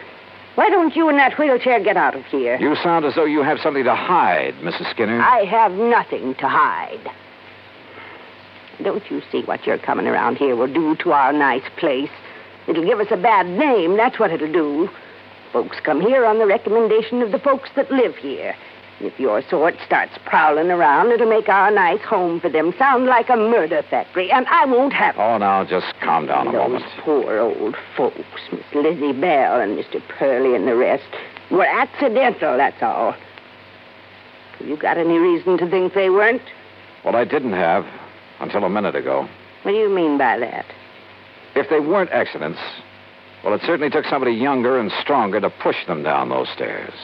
Why 0.55 0.71
don't 0.71 0.95
you 0.95 1.09
and 1.09 1.19
that 1.19 1.37
wheelchair 1.37 1.83
get 1.83 1.97
out 1.97 2.15
of 2.15 2.25
here? 2.27 2.57
You 2.61 2.77
sound 2.77 3.05
as 3.05 3.17
though 3.17 3.25
you 3.25 3.43
have 3.43 3.59
something 3.59 3.83
to 3.83 3.95
hide, 3.95 4.55
Mrs. 4.63 4.89
Skinner. 4.93 5.21
I 5.21 5.45
have 5.45 5.73
nothing 5.73 6.37
to 6.37 6.49
hide. 6.49 7.11
Don't 8.83 9.03
you 9.11 9.23
see 9.33 9.43
what 9.43 9.67
your 9.67 9.79
coming 9.79 10.07
around 10.07 10.37
here 10.37 10.55
will 10.55 10.73
do 10.73 10.95
to 10.97 11.13
our 11.13 11.33
nice 11.33 11.69
place? 11.77 12.11
It'll 12.67 12.85
give 12.85 13.01
us 13.01 13.09
a 13.11 13.17
bad 13.17 13.47
name, 13.47 13.97
that's 13.97 14.19
what 14.19 14.33
it'll 14.33 14.53
do. 14.53 14.89
Folks 15.53 15.79
come 15.81 16.01
here 16.01 16.25
on 16.25 16.39
the 16.39 16.47
recommendation 16.47 17.23
of 17.23 17.31
the 17.31 17.39
folks 17.39 17.71
that 17.77 17.91
live 17.91 18.17
here. 18.17 18.57
If 19.01 19.19
your 19.19 19.43
sort 19.43 19.75
starts 19.85 20.13
prowling 20.25 20.71
around, 20.71 21.11
it'll 21.11 21.29
make 21.29 21.49
our 21.49 21.71
nice 21.71 22.01
home 22.03 22.41
for 22.41 22.49
them 22.49 22.73
sound 22.79 23.07
like 23.07 23.29
a 23.29 23.37
murder 23.37 23.83
factory, 23.83 24.31
and 24.31 24.47
I 24.47 24.65
won't 24.67 24.93
have 24.93 25.17
it. 25.17 25.21
Oh, 25.21 25.37
now, 25.37 25.65
just 25.65 25.93
calm 26.01 26.27
down 26.27 26.49
a 26.49 26.53
Those 26.53 26.61
moment. 26.71 26.85
poor 27.01 27.39
old 27.39 27.77
folks, 27.97 28.19
Miss 28.53 28.63
Lizzie 28.73 29.13
Bell 29.13 29.61
and 29.61 29.77
Mr. 29.77 30.01
Purley 30.09 30.55
and 30.55 30.67
the 30.67 30.77
rest, 30.77 31.05
were 31.51 31.67
accidental, 31.67 32.57
that's 32.57 32.83
all. 32.83 33.15
Have 34.59 34.69
you 34.69 34.77
got 34.77 34.97
any 34.97 35.19
reason 35.19 35.59
to 35.59 35.69
think 35.69 35.95
they 35.95 36.09
weren't? 36.09 36.43
Well, 37.05 37.17
I 37.17 37.25
didn't 37.25 37.53
have 37.53 37.85
until 38.41 38.65
a 38.65 38.71
minute 38.71 38.95
ago. 38.95 39.29
What 39.63 39.73
do 39.73 39.77
you 39.77 39.89
mean 39.91 40.19
by 40.19 40.39
that? 40.39 40.67
If 41.55 41.71
they 41.71 41.81
weren't 41.81 42.11
accidents, 42.11 42.59
well, 43.45 43.55
it 43.55 43.61
certainly 43.65 43.91
took 43.91 44.07
somebody 44.07 44.33
younger 44.33 44.79
and 44.79 44.91
stronger 45.01 45.41
to 45.41 45.51
push 45.51 45.77
them 45.87 46.03
down 46.03 46.31
those 46.31 46.49
stairs. 46.55 46.95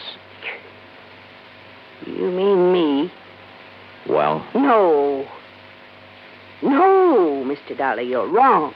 You 2.07 2.31
mean 2.31 2.73
me? 2.73 3.13
Well, 4.09 4.47
No. 4.55 5.27
No, 6.63 7.43
Mr. 7.47 7.77
Dolly, 7.77 8.03
you're 8.03 8.29
wrong. 8.29 8.75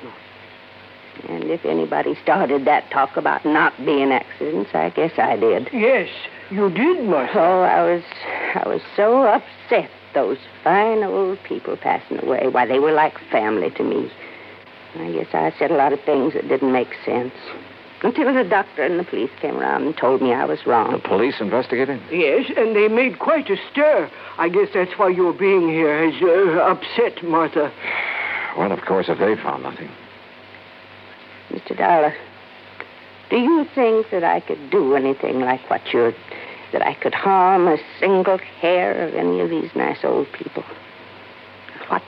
And 1.28 1.44
if 1.44 1.64
anybody 1.64 2.16
started 2.22 2.64
that 2.64 2.90
talk 2.90 3.16
about 3.16 3.44
not 3.44 3.76
being 3.84 4.10
accidents, 4.10 4.70
I 4.74 4.90
guess 4.90 5.12
I 5.18 5.36
did. 5.36 5.68
Yes, 5.72 6.08
you 6.50 6.70
did, 6.70 7.04
Martha. 7.04 7.38
Oh, 7.38 7.62
I 7.62 7.82
was 7.82 8.02
I 8.54 8.68
was 8.68 8.80
so 8.96 9.22
upset 9.22 9.90
those 10.14 10.38
fine 10.62 11.02
old 11.02 11.38
people 11.44 11.76
passing 11.76 12.22
away. 12.22 12.48
Why, 12.48 12.66
they 12.66 12.78
were 12.78 12.92
like 12.92 13.18
family 13.30 13.70
to 13.70 13.82
me. 13.82 14.10
I 15.00 15.12
guess 15.12 15.28
I 15.32 15.52
said 15.58 15.70
a 15.70 15.76
lot 15.76 15.92
of 15.92 16.00
things 16.02 16.34
that 16.34 16.48
didn't 16.48 16.72
make 16.72 16.94
sense. 17.04 17.34
Until 18.02 18.34
the 18.34 18.44
doctor 18.44 18.82
and 18.82 18.98
the 18.98 19.04
police 19.04 19.30
came 19.40 19.56
around 19.56 19.84
and 19.84 19.96
told 19.96 20.20
me 20.20 20.34
I 20.34 20.44
was 20.44 20.66
wrong. 20.66 20.92
the 20.92 20.98
police 20.98 21.36
investigated? 21.40 22.00
Yes, 22.10 22.50
and 22.54 22.76
they 22.76 22.86
made 22.88 23.18
quite 23.18 23.48
a 23.48 23.56
stir. 23.72 24.10
I 24.36 24.50
guess 24.50 24.68
that's 24.74 24.92
why 24.98 25.08
your 25.08 25.32
being 25.32 25.70
here 25.70 26.10
has 26.10 26.22
uh, 26.22 26.60
upset 26.60 27.24
Martha. 27.24 27.72
Well, 28.58 28.72
of 28.72 28.80
course, 28.82 29.06
if 29.08 29.18
they 29.18 29.36
found 29.36 29.62
nothing. 29.62 29.90
Mr. 31.50 31.76
Dollar, 31.76 32.14
do 33.30 33.38
you 33.38 33.66
think 33.74 34.10
that 34.10 34.22
I 34.22 34.40
could 34.40 34.70
do 34.70 34.94
anything 34.94 35.40
like 35.40 35.68
what 35.70 35.92
you're 35.92 36.12
that 36.72 36.82
I 36.82 36.94
could 36.94 37.14
harm 37.14 37.68
a 37.68 37.78
single 38.00 38.38
hair 38.38 39.06
of 39.06 39.14
any 39.14 39.40
of 39.40 39.48
these 39.48 39.70
nice 39.74 40.04
old 40.04 40.30
people? 40.32 40.64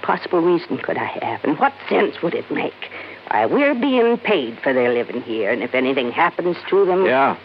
What 0.06 0.20
possible 0.20 0.40
reason 0.40 0.78
could 0.78 0.98
I 0.98 1.18
have, 1.20 1.42
and 1.42 1.58
what 1.58 1.72
sense 1.88 2.22
would 2.22 2.34
it 2.34 2.48
make? 2.48 2.90
Why, 3.28 3.46
we're 3.46 3.74
being 3.74 4.16
paid 4.18 4.56
for 4.62 4.72
their 4.72 4.94
living 4.94 5.20
here, 5.22 5.50
and 5.50 5.64
if 5.64 5.74
anything 5.74 6.12
happens 6.12 6.56
to 6.70 6.86
them. 6.86 7.06
Yeah. 7.06 7.36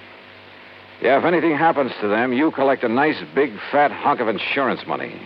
Yeah, 1.02 1.18
if 1.18 1.26
anything 1.26 1.58
happens 1.58 1.92
to 2.02 2.08
them, 2.08 2.34
you 2.34 2.52
collect 2.52 2.84
a 2.84 2.88
nice 2.88 3.18
big 3.34 3.52
fat 3.72 3.92
hunk 3.92 4.20
of 4.20 4.28
insurance 4.28 4.86
money. 4.86 5.20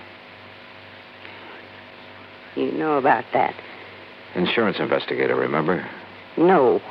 You 2.56 2.72
know 2.72 2.98
about 2.98 3.26
that. 3.34 3.54
Insurance 4.36 4.80
investigator, 4.80 5.36
remember? 5.36 5.86
No. 6.38 6.82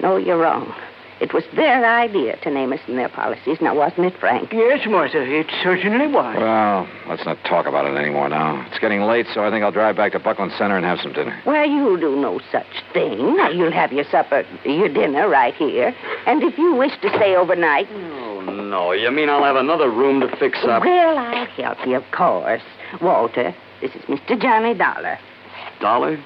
No, 0.00 0.16
you're 0.16 0.38
wrong. 0.38 0.74
It 1.20 1.34
was 1.34 1.42
their 1.56 1.84
idea 1.84 2.36
to 2.42 2.50
name 2.50 2.72
us 2.72 2.78
in 2.86 2.94
their 2.96 3.08
policies, 3.08 3.58
now 3.60 3.74
wasn't 3.74 4.06
it, 4.06 4.14
Frank? 4.20 4.52
Yes, 4.52 4.86
Martha, 4.86 5.20
it 5.20 5.46
certainly 5.64 6.06
was. 6.06 6.36
Well, 6.38 6.88
let's 7.08 7.24
not 7.24 7.38
talk 7.44 7.66
about 7.66 7.86
it 7.86 7.96
anymore 7.98 8.28
now. 8.28 8.64
It's 8.70 8.78
getting 8.78 9.00
late, 9.02 9.26
so 9.34 9.42
I 9.44 9.50
think 9.50 9.64
I'll 9.64 9.72
drive 9.72 9.96
back 9.96 10.12
to 10.12 10.20
Buckland 10.20 10.52
Center 10.56 10.76
and 10.76 10.84
have 10.84 11.00
some 11.00 11.12
dinner. 11.12 11.40
Well, 11.44 11.66
you'll 11.68 11.98
do 11.98 12.14
no 12.14 12.40
such 12.52 12.66
thing. 12.92 13.18
You'll 13.18 13.72
have 13.72 13.92
your 13.92 14.04
supper, 14.04 14.44
your 14.64 14.88
dinner 14.88 15.28
right 15.28 15.54
here. 15.54 15.92
And 16.26 16.42
if 16.44 16.56
you 16.56 16.74
wish 16.74 16.92
to 17.02 17.08
stay 17.10 17.34
overnight, 17.34 17.88
Oh, 17.90 18.40
no. 18.42 18.92
You 18.92 19.10
mean 19.10 19.28
I'll 19.28 19.42
have 19.44 19.56
another 19.56 19.90
room 19.90 20.20
to 20.20 20.28
fix 20.36 20.58
up? 20.64 20.84
well, 20.84 21.18
I'll 21.18 21.46
help 21.46 21.78
you, 21.86 21.96
of 21.96 22.04
course. 22.12 22.62
Walter, 23.02 23.54
this 23.80 23.90
is 23.94 24.02
Mr. 24.02 24.40
Johnny 24.40 24.74
Dollar. 24.74 25.18
Dollar? 25.80 26.18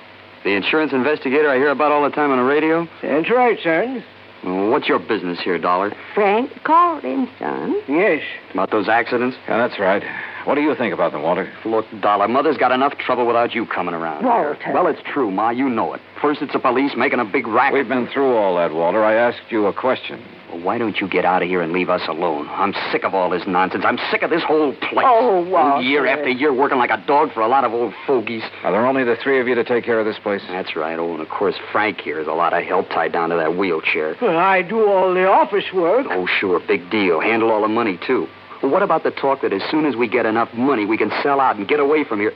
The 0.44 0.50
insurance 0.54 0.92
investigator 0.92 1.48
I 1.48 1.56
hear 1.56 1.70
about 1.70 1.92
all 1.92 2.02
the 2.02 2.10
time 2.14 2.30
on 2.30 2.36
the 2.38 2.44
radio? 2.44 2.86
That's 3.00 3.30
right, 3.30 3.58
son. 3.62 4.04
Well, 4.44 4.70
What's 4.70 4.88
your 4.88 4.98
business 4.98 5.38
here, 5.40 5.58
Dollar? 5.58 5.92
Frank 6.14 6.50
called 6.64 7.04
in, 7.04 7.28
son. 7.38 7.80
Yes. 7.88 8.22
About 8.52 8.70
those 8.70 8.88
accidents? 8.88 9.36
Yeah, 9.48 9.58
that's 9.58 9.78
right. 9.78 10.02
What 10.44 10.56
do 10.56 10.60
you 10.60 10.74
think 10.74 10.92
about 10.92 11.12
them, 11.12 11.22
Walter? 11.22 11.52
Look, 11.64 11.84
Dollar, 12.00 12.26
Mother's 12.26 12.56
got 12.56 12.72
enough 12.72 12.98
trouble 12.98 13.26
without 13.26 13.54
you 13.54 13.64
coming 13.66 13.94
around. 13.94 14.24
Walter. 14.24 14.58
Here. 14.64 14.74
Well, 14.74 14.88
it's 14.88 15.00
true, 15.12 15.30
Ma. 15.30 15.50
You 15.50 15.68
know 15.68 15.94
it. 15.94 16.00
First, 16.20 16.42
it's 16.42 16.52
the 16.52 16.58
police 16.58 16.92
making 16.96 17.20
a 17.20 17.24
big 17.24 17.46
racket. 17.46 17.74
We've 17.74 17.88
been 17.88 18.08
through 18.08 18.34
all 18.34 18.56
that, 18.56 18.72
Walter. 18.72 19.04
I 19.04 19.14
asked 19.14 19.42
you 19.50 19.66
a 19.66 19.72
question. 19.72 20.20
Well, 20.52 20.62
why 20.62 20.76
don't 20.76 21.00
you 21.00 21.08
get 21.08 21.24
out 21.24 21.42
of 21.42 21.48
here 21.48 21.62
and 21.62 21.72
leave 21.72 21.88
us 21.88 22.02
alone? 22.08 22.46
I'm 22.50 22.74
sick 22.90 23.04
of 23.04 23.14
all 23.14 23.30
this 23.30 23.44
nonsense. 23.46 23.84
I'm 23.86 23.98
sick 24.10 24.22
of 24.22 24.28
this 24.30 24.42
whole 24.42 24.74
place. 24.74 25.06
Oh, 25.08 25.48
Walter. 25.48 25.82
Year 25.82 26.06
after 26.06 26.28
year, 26.28 26.52
working 26.52 26.78
like 26.78 26.90
a 26.90 27.02
dog 27.06 27.32
for 27.32 27.40
a 27.40 27.48
lot 27.48 27.64
of 27.64 27.72
old 27.72 27.94
fogies. 28.06 28.42
Are 28.62 28.70
there 28.70 28.84
only 28.86 29.02
the 29.04 29.16
three 29.22 29.40
of 29.40 29.48
you 29.48 29.54
to 29.54 29.64
take 29.64 29.84
care 29.84 29.98
of 29.98 30.04
this 30.04 30.18
place? 30.18 30.42
That's 30.48 30.76
right. 30.76 30.98
Oh, 30.98 31.12
and 31.12 31.22
of 31.22 31.28
course, 31.28 31.54
Frank 31.70 32.00
here 32.00 32.20
is 32.20 32.26
a 32.26 32.32
lot 32.32 32.52
of 32.52 32.62
help 32.64 32.88
tied 32.90 33.12
down 33.12 33.30
to 33.30 33.36
that 33.36 33.56
wheelchair. 33.56 34.14
Well, 34.20 34.36
I 34.36 34.60
do 34.62 34.86
all 34.86 35.14
the 35.14 35.26
office 35.26 35.72
work. 35.72 36.06
Oh, 36.10 36.26
sure, 36.26 36.60
big 36.66 36.90
deal. 36.90 37.20
Handle 37.20 37.50
all 37.50 37.62
the 37.62 37.68
money, 37.68 37.98
too. 38.06 38.26
Well, 38.62 38.70
what 38.70 38.82
about 38.82 39.04
the 39.04 39.10
talk 39.10 39.40
that 39.42 39.52
as 39.52 39.62
soon 39.70 39.86
as 39.86 39.96
we 39.96 40.06
get 40.06 40.26
enough 40.26 40.52
money, 40.52 40.84
we 40.84 40.98
can 40.98 41.10
sell 41.22 41.40
out 41.40 41.56
and 41.56 41.66
get 41.66 41.80
away 41.80 42.04
from 42.04 42.20
here? 42.20 42.32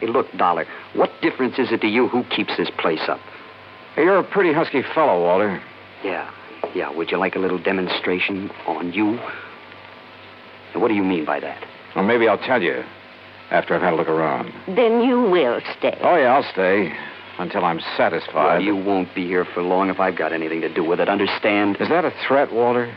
Hey, 0.00 0.06
look, 0.06 0.26
Dollar, 0.38 0.66
what 0.94 1.10
difference 1.20 1.58
is 1.58 1.70
it 1.70 1.82
to 1.82 1.86
you 1.86 2.08
who 2.08 2.24
keeps 2.24 2.56
this 2.56 2.70
place 2.78 3.02
up? 3.08 3.20
Hey, 3.94 4.04
you're 4.04 4.18
a 4.18 4.24
pretty 4.24 4.52
husky 4.52 4.82
fellow, 4.94 5.22
Walter. 5.22 5.62
Yeah, 6.04 6.30
yeah. 6.74 6.90
Would 6.90 7.10
you 7.10 7.18
like 7.18 7.36
a 7.36 7.38
little 7.38 7.58
demonstration 7.58 8.50
on 8.66 8.92
you? 8.92 9.12
Now, 10.74 10.80
what 10.80 10.88
do 10.88 10.94
you 10.94 11.04
mean 11.04 11.24
by 11.24 11.40
that? 11.40 11.64
Well, 11.94 12.04
maybe 12.04 12.28
I'll 12.28 12.38
tell 12.38 12.62
you 12.62 12.84
after 13.50 13.74
I've 13.74 13.82
had 13.82 13.92
a 13.92 13.96
look 13.96 14.08
around. 14.08 14.52
Then 14.66 15.00
you 15.02 15.22
will 15.22 15.60
stay. 15.78 15.98
Oh, 16.02 16.16
yeah, 16.16 16.34
I'll 16.34 16.52
stay 16.52 16.92
until 17.38 17.64
I'm 17.64 17.80
satisfied. 17.96 18.58
Well, 18.58 18.62
you 18.62 18.76
won't 18.76 19.14
be 19.14 19.26
here 19.26 19.44
for 19.44 19.62
long 19.62 19.88
if 19.90 20.00
I've 20.00 20.16
got 20.16 20.32
anything 20.32 20.60
to 20.62 20.72
do 20.72 20.84
with 20.84 21.00
it. 21.00 21.08
Understand? 21.08 21.76
Is 21.80 21.88
that 21.88 22.04
a 22.04 22.12
threat, 22.26 22.52
Walter? 22.52 22.94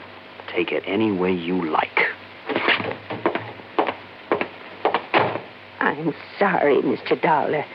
Take 0.53 0.71
it 0.71 0.83
any 0.85 1.11
way 1.11 1.31
you 1.31 1.69
like. 1.69 1.99
I'm 5.79 6.13
sorry, 6.37 6.77
Mr. 6.81 7.21
Dollar. 7.21 7.65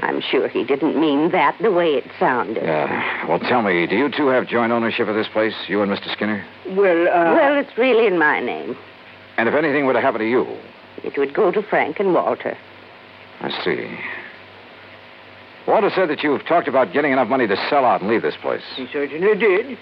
I'm 0.00 0.20
sure 0.20 0.48
he 0.48 0.64
didn't 0.64 0.98
mean 0.98 1.30
that 1.32 1.56
the 1.60 1.70
way 1.72 1.94
it 1.94 2.04
sounded. 2.18 2.62
Yeah. 2.62 3.26
Well, 3.28 3.40
tell 3.40 3.62
me, 3.62 3.86
do 3.86 3.96
you 3.96 4.08
two 4.10 4.28
have 4.28 4.46
joint 4.46 4.72
ownership 4.72 5.08
of 5.08 5.14
this 5.14 5.28
place, 5.28 5.54
you 5.66 5.82
and 5.82 5.90
Mr. 5.90 6.10
Skinner? 6.12 6.44
Well, 6.66 7.08
uh, 7.08 7.34
Well, 7.34 7.56
it's 7.58 7.76
really 7.76 8.06
in 8.06 8.18
my 8.18 8.40
name. 8.40 8.76
And 9.36 9.48
if 9.48 9.54
anything 9.54 9.86
were 9.86 9.92
to 9.92 10.00
happen 10.00 10.20
to 10.20 10.28
you? 10.28 10.46
It 11.04 11.16
would 11.18 11.34
go 11.34 11.50
to 11.50 11.62
Frank 11.62 11.98
and 12.00 12.14
Walter. 12.14 12.56
I 13.40 13.50
see. 13.64 13.98
Walter 15.66 15.90
said 15.94 16.08
that 16.10 16.22
you've 16.22 16.44
talked 16.46 16.66
about 16.68 16.92
getting 16.92 17.12
enough 17.12 17.28
money 17.28 17.46
to 17.46 17.56
sell 17.68 17.84
out 17.84 18.00
and 18.00 18.10
leave 18.10 18.22
this 18.22 18.36
place. 18.40 18.62
he 18.74 18.86
certainly 18.92 19.36
did. 19.38 19.78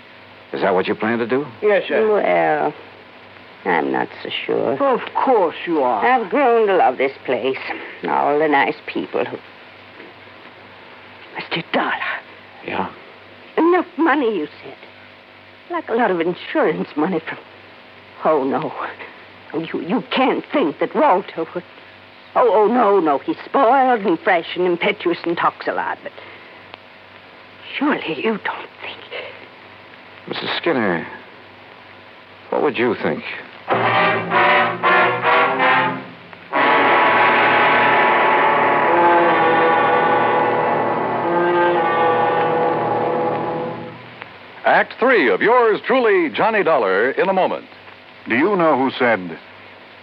Is 0.52 0.62
that 0.62 0.74
what 0.74 0.86
you 0.88 0.94
plan 0.94 1.18
to 1.18 1.26
do? 1.26 1.46
Yes, 1.62 1.84
sir. 1.88 2.10
Well, 2.12 2.74
I'm 3.64 3.92
not 3.92 4.08
so 4.22 4.30
sure. 4.30 4.72
Of 4.82 5.00
course 5.14 5.56
you 5.66 5.82
are. 5.82 6.04
I've 6.04 6.30
grown 6.30 6.66
to 6.68 6.76
love 6.76 6.98
this 6.98 7.12
place. 7.24 7.58
All 8.04 8.38
the 8.38 8.48
nice 8.48 8.76
people 8.86 9.24
who. 9.24 9.36
Mr. 11.36 11.62
Dollar, 11.72 11.92
Yeah. 12.66 12.90
enough 13.56 13.86
money, 13.98 14.36
you 14.38 14.48
said. 14.62 14.76
Like 15.70 15.88
a 15.88 15.94
lot 15.94 16.10
of 16.10 16.20
insurance 16.20 16.88
money 16.96 17.20
from. 17.20 17.38
Oh, 18.24 18.44
no. 18.44 18.72
You, 19.58 19.80
you 19.80 20.02
can't 20.10 20.44
think 20.52 20.78
that 20.80 20.94
Walter 20.94 21.44
would. 21.54 21.64
Oh, 22.34 22.50
oh, 22.52 22.66
no, 22.66 23.00
no. 23.00 23.18
He's 23.18 23.36
spoiled 23.44 24.00
and 24.02 24.18
fresh 24.20 24.56
and 24.56 24.66
impetuous 24.66 25.18
and 25.24 25.36
talks 25.36 25.66
a 25.66 25.72
lot, 25.72 25.98
but. 26.02 26.12
Surely 27.76 28.22
you 28.22 28.38
don't 28.38 28.70
think. 28.80 29.00
Mrs. 30.28 30.56
Skinner, 30.58 31.06
what 32.50 32.62
would 32.62 32.78
you 32.78 32.94
think? 33.02 33.22
Act 44.76 44.92
three 45.00 45.30
of 45.30 45.40
yours 45.40 45.80
truly, 45.86 46.28
Johnny 46.28 46.62
Dollar, 46.62 47.10
in 47.12 47.30
a 47.30 47.32
moment. 47.32 47.64
Do 48.28 48.36
you 48.36 48.54
know 48.56 48.76
who 48.76 48.90
said, 48.90 49.38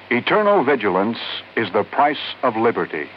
Eternal 0.09 0.63
vigilance 0.63 1.19
is 1.55 1.71
the 1.71 1.83
price 1.83 2.33
of 2.41 2.55
liberty? 2.55 3.07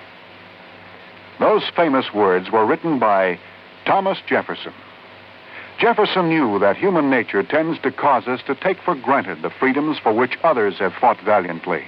Those 1.40 1.62
famous 1.75 2.12
words 2.12 2.50
were 2.50 2.66
written 2.66 2.98
by 2.98 3.38
Thomas 3.86 4.18
Jefferson. 4.28 4.75
Jefferson 5.80 6.28
knew 6.28 6.58
that 6.58 6.76
human 6.76 7.08
nature 7.08 7.42
tends 7.42 7.80
to 7.80 7.90
cause 7.90 8.28
us 8.28 8.42
to 8.46 8.54
take 8.54 8.82
for 8.82 8.94
granted 8.94 9.40
the 9.40 9.48
freedoms 9.48 9.98
for 9.98 10.12
which 10.12 10.36
others 10.44 10.75
have 10.78 10.92
fought 10.92 11.22
valiantly. 11.22 11.84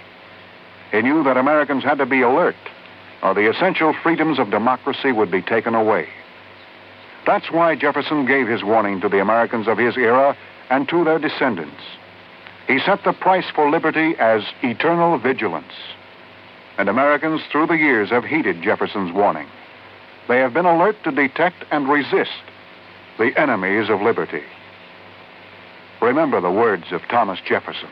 He 0.93 1.03
knew 1.03 1.23
that 1.25 1.37
Americans 1.37 1.85
had 1.85 1.99
to 1.99 2.07
be 2.07 2.23
alert, 2.23 2.57
or 3.23 3.35
the 3.35 3.51
essential 3.51 3.93
freedoms 4.03 4.39
of 4.39 4.51
democracy 4.51 5.13
would 5.13 5.31
be 5.31 5.43
taken 5.43 5.75
away. 5.75 6.09
That's 7.27 7.51
why 7.51 7.77
Jefferson 7.77 8.27
gave 8.27 8.49
his 8.49 8.63
warning 8.63 9.01
to 9.01 9.09
the 9.09 9.21
Americans 9.21 9.69
of 9.69 9.79
his 9.79 9.97
era 9.97 10.37
and 10.71 10.89
to 10.89 11.05
their 11.05 11.19
descendants. 11.19 11.83
He 12.67 12.79
set 12.81 13.05
the 13.05 13.13
price 13.13 13.47
for 13.55 13.71
liberty 13.71 14.15
as 14.19 14.43
eternal 14.63 15.19
vigilance. 15.19 15.73
And 16.77 16.89
Americans 16.89 17.41
through 17.51 17.67
the 17.67 17.77
years 17.77 18.11
have 18.11 18.25
heeded 18.25 18.63
Jefferson's 18.63 19.13
warning. 19.13 19.49
They 20.29 20.39
have 20.39 20.53
been 20.53 20.67
alert 20.67 21.03
to 21.05 21.11
detect 21.11 21.65
and 21.71 21.89
resist 21.89 22.31
the 23.19 23.33
enemies 23.37 23.89
of 23.89 24.03
liberty. 24.03 24.43
Remember 26.01 26.41
the 26.41 26.51
words 26.51 26.93
of 26.93 27.03
Thomas 27.09 27.41
Jefferson. 27.45 27.89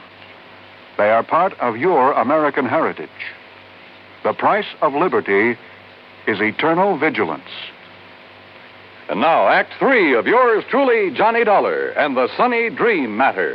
They 0.96 1.10
are 1.10 1.22
part 1.22 1.58
of 1.60 1.76
your 1.76 2.12
American 2.12 2.66
heritage. 2.66 3.08
The 4.22 4.32
price 4.32 4.66
of 4.82 4.94
liberty 4.94 5.58
is 6.26 6.40
eternal 6.40 6.98
vigilance. 6.98 7.42
And 9.08 9.20
now, 9.20 9.46
Act 9.46 9.72
three 9.78 10.14
of 10.16 10.26
yours 10.26 10.64
truly, 10.68 11.16
Johnny 11.16 11.44
Dollar, 11.44 11.90
and 11.90 12.16
the 12.16 12.28
Sunny 12.36 12.70
Dream 12.70 13.16
Matter. 13.16 13.54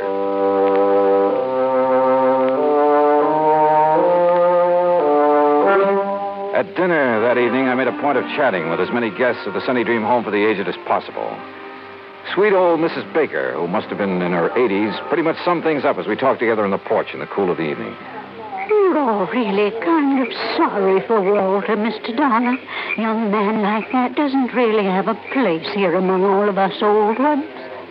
At 6.56 6.74
dinner 6.74 7.20
that 7.20 7.36
evening, 7.36 7.68
I 7.68 7.74
made 7.74 7.88
a 7.88 8.00
point 8.00 8.16
of 8.16 8.24
chatting 8.36 8.70
with 8.70 8.80
as 8.80 8.88
many 8.94 9.10
guests 9.10 9.46
of 9.46 9.52
the 9.52 9.60
Sunny 9.66 9.84
Dream 9.84 10.02
Home 10.02 10.24
for 10.24 10.30
the 10.30 10.42
Aged 10.42 10.68
as 10.68 10.76
possible. 10.86 11.36
Sweet 12.34 12.54
old 12.54 12.80
Mrs. 12.80 13.12
Baker, 13.12 13.52
who 13.52 13.68
must 13.68 13.88
have 13.88 13.98
been 13.98 14.22
in 14.22 14.32
her 14.32 14.48
80s, 14.50 15.08
pretty 15.08 15.22
much 15.22 15.36
summed 15.44 15.64
things 15.64 15.84
up 15.84 15.98
as 15.98 16.06
we 16.06 16.16
talked 16.16 16.40
together 16.40 16.64
on 16.64 16.70
the 16.70 16.78
porch 16.78 17.08
in 17.12 17.20
the 17.20 17.26
cool 17.26 17.50
of 17.50 17.58
the 17.58 17.68
evening. 17.68 17.94
You're 18.92 19.26
really 19.32 19.70
kind 19.80 20.20
of 20.20 20.28
sorry 20.54 21.00
for 21.06 21.18
Walter, 21.18 21.76
Mr. 21.76 22.14
Dollar. 22.14 22.58
Young 22.98 23.30
man 23.30 23.62
like 23.62 23.90
that 23.90 24.14
doesn't 24.16 24.52
really 24.52 24.84
have 24.84 25.08
a 25.08 25.14
place 25.32 25.66
here 25.72 25.94
among 25.94 26.22
all 26.24 26.46
of 26.46 26.58
us 26.58 26.74
old 26.82 27.18
ones. 27.18 27.46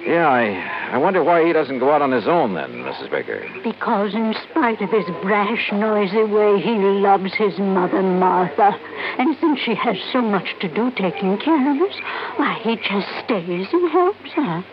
Yeah, 0.05 0.29
I, 0.29 0.93
I 0.93 0.97
wonder 0.99 1.23
why 1.23 1.43
he 1.43 1.53
doesn't 1.53 1.79
go 1.79 1.89
out 1.89 2.03
on 2.03 2.11
his 2.11 2.27
own 2.27 2.53
then, 2.53 2.83
Mrs. 2.83 3.09
Baker. 3.09 3.43
Because 3.63 4.13
in 4.13 4.35
spite 4.49 4.79
of 4.81 4.91
his 4.91 5.05
brash, 5.23 5.71
noisy 5.71 6.23
way, 6.23 6.61
he 6.61 6.77
loves 6.77 7.33
his 7.33 7.57
mother, 7.57 8.03
Martha. 8.03 8.77
And 9.17 9.35
since 9.39 9.59
she 9.59 9.73
has 9.73 9.97
so 10.13 10.21
much 10.21 10.55
to 10.59 10.67
do 10.67 10.91
taking 10.91 11.39
care 11.39 11.71
of 11.71 11.81
us, 11.81 11.95
why, 12.37 12.59
he 12.61 12.75
just 12.75 13.07
stays 13.25 13.67
and 13.73 13.89
helps 13.89 14.31
her. 14.35 14.63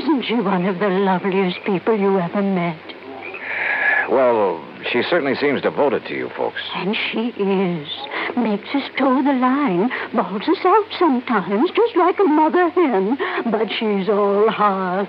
Isn't 0.00 0.24
she 0.24 0.36
one 0.36 0.64
of 0.64 0.78
the 0.78 0.88
loveliest 0.88 1.58
people 1.66 1.98
you 1.98 2.18
ever 2.18 2.40
met? 2.40 2.80
Well, 4.10 4.64
she 4.90 5.02
certainly 5.02 5.34
seems 5.34 5.62
devoted 5.62 6.04
to 6.06 6.14
you 6.14 6.30
folks. 6.36 6.60
And 6.74 6.96
she 6.96 7.28
is. 7.40 7.88
Makes 8.36 8.68
us 8.74 8.90
toe 8.98 9.22
the 9.22 9.32
line, 9.32 9.90
bawls 10.14 10.48
us 10.48 10.64
out 10.64 10.86
sometimes, 10.98 11.70
just 11.70 11.96
like 11.96 12.18
a 12.18 12.24
mother 12.24 12.68
hen. 12.70 13.16
But 13.50 13.68
she's 13.70 14.08
all 14.08 14.50
heart. 14.50 15.08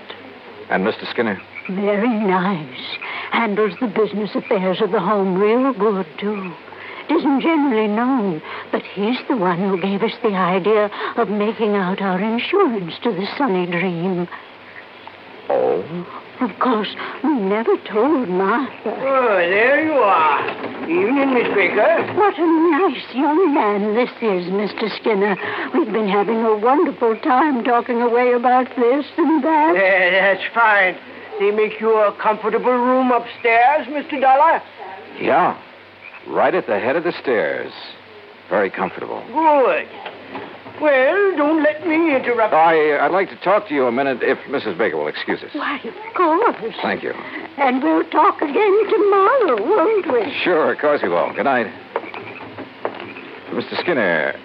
And 0.68 0.86
Mr. 0.86 1.08
Skinner? 1.10 1.40
Very 1.68 2.08
nice. 2.08 2.98
Handles 3.30 3.74
the 3.80 3.86
business 3.86 4.34
affairs 4.34 4.80
of 4.80 4.92
the 4.92 5.00
home 5.00 5.38
real 5.38 5.72
good, 5.72 6.06
too. 6.18 6.52
It 7.08 7.14
isn't 7.14 7.40
generally 7.40 7.88
known, 7.88 8.40
but 8.70 8.82
he's 8.82 9.18
the 9.28 9.36
one 9.36 9.58
who 9.58 9.80
gave 9.80 10.02
us 10.02 10.14
the 10.22 10.34
idea 10.34 10.90
of 11.16 11.28
making 11.28 11.74
out 11.74 12.00
our 12.00 12.20
insurance 12.20 12.94
to 13.02 13.10
the 13.10 13.26
Sunny 13.36 13.66
Dream. 13.66 14.28
Oh? 15.50 16.06
Of 16.40 16.58
course, 16.60 16.94
we 17.24 17.34
never 17.34 17.76
told 17.84 18.28
Martha. 18.28 18.72
Oh, 18.86 19.36
there 19.36 19.84
you 19.84 19.92
are. 19.92 20.48
Evening, 20.84 21.34
Miss 21.34 21.48
Baker. 21.54 22.14
What 22.16 22.38
a 22.38 22.46
nice 22.70 23.14
young 23.14 23.52
man 23.52 23.94
this 23.94 24.10
is, 24.22 24.48
Mr. 24.48 24.88
Skinner. 25.00 25.36
We've 25.74 25.92
been 25.92 26.08
having 26.08 26.38
a 26.44 26.56
wonderful 26.56 27.16
time 27.18 27.64
talking 27.64 28.00
away 28.00 28.32
about 28.32 28.68
this 28.76 29.04
and 29.18 29.44
that. 29.44 29.74
Yeah, 29.74 30.34
that's 30.34 30.54
fine. 30.54 30.96
They 31.40 31.50
make 31.50 31.80
you 31.80 31.94
a 31.96 32.16
comfortable 32.22 32.72
room 32.72 33.10
upstairs, 33.10 33.86
Mr. 33.88 34.20
Dollar? 34.20 34.62
Yeah. 35.20 35.60
Right 36.28 36.54
at 36.54 36.66
the 36.66 36.78
head 36.78 36.96
of 36.96 37.04
the 37.04 37.12
stairs. 37.20 37.72
Very 38.48 38.70
comfortable. 38.70 39.22
Good. 39.26 39.88
Well, 40.80 41.36
don't 41.36 41.62
let 41.62 41.86
me 41.86 42.16
interrupt. 42.16 42.54
I, 42.54 42.98
I'd 42.98 43.10
like 43.10 43.28
to 43.28 43.36
talk 43.36 43.68
to 43.68 43.74
you 43.74 43.86
a 43.86 43.92
minute 43.92 44.18
if 44.22 44.38
Mrs. 44.48 44.78
Baker 44.78 44.96
will 44.96 45.08
excuse 45.08 45.42
us. 45.42 45.50
Why, 45.52 45.76
of 45.76 46.14
course. 46.14 46.74
Thank 46.82 47.02
you. 47.02 47.12
And 47.58 47.82
we'll 47.82 48.04
talk 48.04 48.40
again 48.40 48.88
tomorrow, 48.88 49.62
won't 49.62 50.10
we? 50.10 50.32
Sure, 50.42 50.72
of 50.72 50.78
course 50.78 51.02
we 51.02 51.08
will. 51.10 51.32
Good 51.34 51.44
night. 51.44 51.66
Mr. 53.50 53.78
Skinner, 53.80 54.38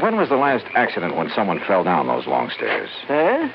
when 0.00 0.16
was 0.16 0.28
the 0.28 0.36
last 0.36 0.64
accident 0.74 1.14
when 1.14 1.30
someone 1.34 1.60
fell 1.66 1.84
down 1.84 2.08
those 2.08 2.26
long 2.26 2.50
stairs? 2.50 2.90
Huh? 3.06 3.48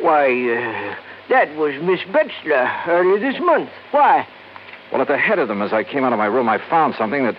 Why, 0.00 0.26
uh, 0.26 0.94
that 1.30 1.56
was 1.56 1.74
Miss 1.82 2.00
Betzler 2.14 2.86
early 2.86 3.18
this 3.20 3.40
month. 3.40 3.70
Why? 3.90 4.26
Well, 4.92 5.00
at 5.02 5.08
the 5.08 5.18
head 5.18 5.38
of 5.40 5.48
them, 5.48 5.62
as 5.62 5.72
I 5.72 5.82
came 5.82 6.04
out 6.04 6.12
of 6.12 6.18
my 6.18 6.26
room, 6.26 6.48
I 6.48 6.58
found 6.70 6.94
something 6.96 7.24
that. 7.24 7.36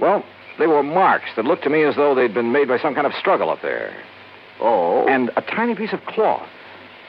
Well, 0.00 0.24
they 0.58 0.66
were 0.66 0.82
marks 0.82 1.30
that 1.36 1.44
looked 1.44 1.64
to 1.64 1.70
me 1.70 1.82
as 1.84 1.96
though 1.96 2.14
they'd 2.14 2.34
been 2.34 2.52
made 2.52 2.68
by 2.68 2.78
some 2.78 2.94
kind 2.94 3.06
of 3.06 3.12
struggle 3.14 3.50
up 3.50 3.62
there. 3.62 3.94
Oh? 4.60 5.06
And 5.08 5.30
a 5.36 5.42
tiny 5.42 5.74
piece 5.74 5.92
of 5.92 6.04
cloth 6.04 6.48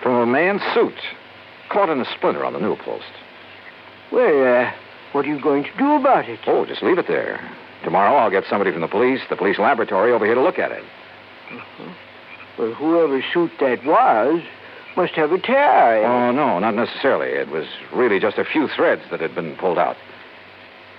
from 0.02 0.16
a 0.16 0.26
man's 0.26 0.62
suit 0.74 0.98
caught 1.70 1.90
in 1.90 2.00
a 2.00 2.06
splinter 2.18 2.46
on 2.46 2.54
the 2.54 2.60
newel 2.60 2.78
post. 2.78 3.06
Well, 4.12 4.66
uh, 4.66 4.72
what 5.12 5.26
are 5.26 5.30
you 5.30 5.42
going 5.42 5.64
to 5.64 5.78
do 5.78 5.96
about 5.96 6.30
it? 6.30 6.40
Oh, 6.48 6.66
just 6.66 6.84
leave 6.84 6.98
it 6.98 7.08
there. 7.08 7.40
Tomorrow 7.84 8.16
I'll 8.16 8.32
get 8.32 8.46
somebody 8.50 8.72
from 8.72 8.82
the 8.82 8.88
police, 8.88 9.22
the 9.30 9.36
police 9.36 9.60
laboratory, 9.60 10.12
over 10.12 10.26
here 10.26 10.36
to 10.36 10.42
look 10.42 10.60
at 10.60 10.72
it. 10.72 10.84
Well, 12.58 12.74
whoever 12.74 13.24
suit 13.34 13.52
that 13.60 13.84
was 13.86 14.42
must 14.96 15.14
have 15.14 15.32
a 15.32 15.40
tear. 15.40 16.06
Oh, 16.06 16.32
no, 16.32 16.60
not 16.60 16.76
necessarily. 16.76 17.30
It 17.30 17.50
was 17.50 17.66
really 17.94 18.20
just 18.20 18.38
a 18.38 18.46
few 18.46 18.68
threads 18.68 19.02
that 19.12 19.20
had 19.20 19.34
been 19.34 19.56
pulled 19.56 19.78
out. 19.78 19.98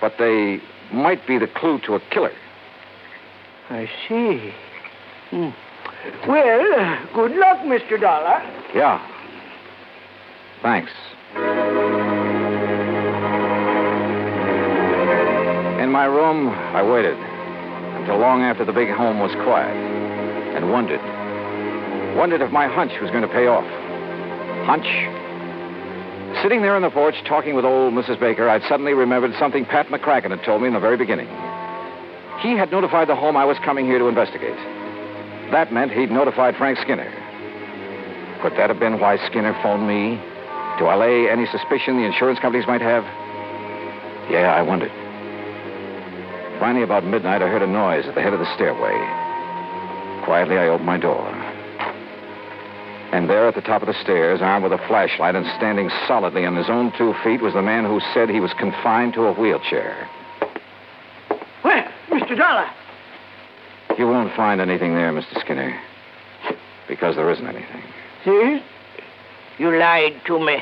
But 0.01 0.15
they 0.19 0.61
might 0.95 1.25
be 1.27 1.37
the 1.37 1.47
clue 1.47 1.79
to 1.85 1.95
a 1.95 1.99
killer. 2.11 2.33
I 3.69 3.89
see. 4.07 4.53
Hmm. 5.29 5.49
Well, 6.27 7.07
good 7.13 7.35
luck, 7.35 7.59
Mr. 7.65 7.99
Dollar. 7.99 8.41
Yeah. 8.73 9.01
Thanks. 10.61 10.91
In 15.81 15.91
my 15.91 16.05
room, 16.05 16.49
I 16.49 16.83
waited 16.83 17.17
until 17.17 18.17
long 18.17 18.43
after 18.43 18.65
the 18.65 18.73
big 18.73 18.89
home 18.89 19.19
was 19.19 19.31
quiet 19.43 19.75
and 20.55 20.71
wondered. 20.71 21.01
Wondered 22.15 22.41
if 22.41 22.51
my 22.51 22.67
hunch 22.67 22.93
was 23.01 23.11
going 23.11 23.23
to 23.23 23.27
pay 23.27 23.47
off. 23.47 23.65
Hunch? 24.65 24.85
Sitting 26.45 26.61
there 26.61 26.75
on 26.75 26.83
the 26.83 26.91
porch 26.91 27.15
talking 27.25 27.55
with 27.55 27.65
old 27.65 27.95
Mrs. 27.95 28.19
Baker, 28.19 28.47
I'd 28.47 28.61
suddenly 28.69 28.93
remembered 28.93 29.33
something 29.39 29.65
Pat 29.65 29.87
McCracken 29.87 30.29
had 30.29 30.45
told 30.45 30.61
me 30.61 30.67
in 30.67 30.75
the 30.75 30.79
very 30.79 30.95
beginning. 30.95 31.25
He 32.45 32.53
had 32.53 32.69
notified 32.69 33.09
the 33.09 33.15
home 33.15 33.35
I 33.35 33.45
was 33.45 33.57
coming 33.65 33.87
here 33.87 33.97
to 33.97 34.05
investigate. 34.05 34.53
That 35.49 35.73
meant 35.73 35.91
he'd 35.91 36.11
notified 36.11 36.55
Frank 36.55 36.77
Skinner. 36.77 37.09
Could 38.43 38.53
that 38.61 38.69
have 38.69 38.77
been 38.77 38.99
why 38.99 39.17
Skinner 39.25 39.57
phoned 39.63 39.87
me? 39.87 40.21
To 40.77 40.93
allay 40.93 41.31
any 41.31 41.47
suspicion 41.47 41.97
the 41.97 42.05
insurance 42.05 42.37
companies 42.37 42.67
might 42.67 42.81
have? 42.81 43.03
Yeah, 44.29 44.53
I 44.53 44.61
wondered. 44.61 44.91
Finally, 46.59 46.83
about 46.83 47.05
midnight, 47.05 47.41
I 47.41 47.47
heard 47.47 47.63
a 47.63 47.67
noise 47.67 48.05
at 48.05 48.13
the 48.13 48.21
head 48.21 48.33
of 48.33 48.39
the 48.39 48.53
stairway. 48.53 48.93
Quietly, 50.23 50.59
I 50.59 50.67
opened 50.67 50.85
my 50.85 50.99
door. 50.99 51.25
And 53.15 53.29
there 53.29 53.47
at 53.47 53.55
the 53.55 53.61
top 53.61 53.81
of 53.81 53.87
the 53.87 53.93
stairs, 54.03 54.41
armed 54.41 54.63
with 54.63 54.73
a 54.73 54.87
flashlight 54.89 55.35
and 55.35 55.45
standing 55.55 55.89
solidly 56.05 56.45
on 56.45 56.57
his 56.57 56.69
own 56.69 56.91
two 56.97 57.13
feet, 57.23 57.41
was 57.41 57.53
the 57.53 57.61
man 57.61 57.85
who 57.85 58.01
said 58.13 58.29
he 58.29 58.41
was 58.41 58.51
confined 58.59 59.13
to 59.13 59.21
a 59.21 59.31
wheelchair. 59.33 60.09
Well, 61.63 61.87
Mr. 62.09 62.37
Dollar. 62.37 62.69
You 63.97 64.05
won't 64.07 64.35
find 64.35 64.59
anything 64.59 64.95
there, 64.95 65.13
Mr. 65.13 65.39
Skinner. 65.39 65.79
Because 66.89 67.15
there 67.15 67.31
isn't 67.31 67.47
anything. 67.47 67.83
See? 68.25 68.61
You 69.59 69.77
lied 69.79 70.19
to 70.25 70.37
me. 70.37 70.61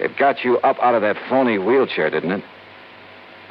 It 0.00 0.16
got 0.16 0.42
you 0.42 0.58
up 0.58 0.78
out 0.80 0.96
of 0.96 1.02
that 1.02 1.16
phony 1.28 1.58
wheelchair, 1.58 2.10
didn't 2.10 2.32
it? 2.32 2.44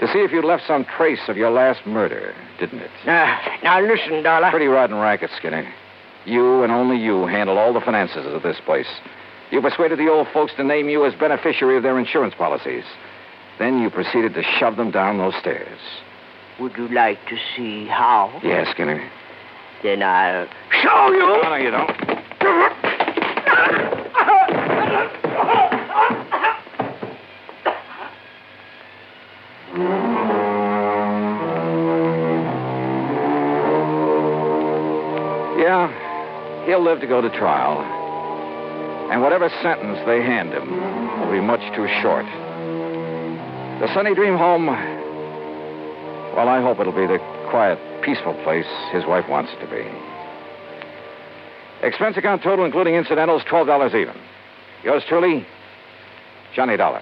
To 0.02 0.08
see 0.08 0.20
if 0.20 0.34
you'd 0.34 0.44
left 0.44 0.68
some 0.68 0.84
trace 0.84 1.30
of 1.30 1.38
your 1.38 1.50
last 1.50 1.86
murder, 1.86 2.36
didn't 2.60 2.80
it? 2.80 2.92
Now, 3.06 3.40
now 3.64 3.80
listen, 3.80 4.22
Dollar. 4.22 4.50
Pretty 4.50 4.68
rotten 4.68 4.98
racket, 4.98 5.30
Skinner. 5.38 5.74
You 6.26 6.64
and 6.64 6.72
only 6.72 6.98
you 6.98 7.26
handle 7.26 7.58
all 7.58 7.74
the 7.74 7.82
finances 7.82 8.26
of 8.26 8.44
this 8.44 8.58
place. 8.66 8.88
You 9.52 9.62
persuaded 9.62 10.00
the 10.00 10.10
old 10.10 10.28
folks 10.34 10.54
to 10.58 10.64
name 10.64 10.90
you 10.90 11.06
as 11.06 11.14
beneficiary 11.14 11.78
of 11.78 11.84
their 11.84 12.00
insurance 12.00 12.34
policies. 12.36 12.86
Then 13.60 13.80
you 13.82 13.90
proceeded 13.90 14.34
to 14.34 14.44
shove 14.58 14.78
them 14.78 14.90
down 14.90 15.18
those 15.18 15.36
stairs. 15.40 15.80
Would 16.60 16.78
you 16.78 16.88
like 16.88 17.20
to 17.28 17.38
see 17.56 17.88
how? 17.88 18.40
Yes, 18.44 18.68
Skinner. 18.72 19.10
Then 19.84 20.02
I'll 20.02 20.48
show 20.82 21.12
you. 21.12 21.22
Oh, 21.24 21.42
no, 21.44 21.56
you 21.56 21.72
don't. 21.72 22.04
Yeah, 35.60 36.03
he'll 36.66 36.84
live 36.84 37.00
to 37.02 37.08
go 37.08 37.22
to 37.22 37.30
trial. 37.30 37.82
And 39.12 39.22
whatever 39.22 39.50
sentence 39.62 40.00
they 40.06 40.22
hand 40.22 40.54
him 40.54 41.20
will 41.20 41.32
be 41.32 41.42
much 41.42 41.62
too 41.76 41.88
short. 42.02 42.26
The 43.80 43.94
Sunny 43.94 44.16
Dream 44.16 44.38
home, 44.38 44.68
well, 46.36 46.48
I 46.48 46.62
hope 46.62 46.80
it'll 46.80 46.94
be 46.94 47.06
the 47.06 47.20
quiet, 47.50 47.78
peaceful 48.04 48.34
place 48.44 48.66
his 48.92 49.06
wife 49.06 49.28
wants 49.30 49.52
it 49.54 49.60
to 49.60 49.68
be. 49.68 49.86
Expense 51.86 52.16
account 52.18 52.42
total, 52.42 52.66
including 52.66 52.96
incidentals, 52.96 53.44
$12 53.44 53.94
even. 53.94 54.16
Yours 54.84 55.04
truly, 55.08 55.46
Johnny 56.56 56.78
Dollar. 56.78 57.02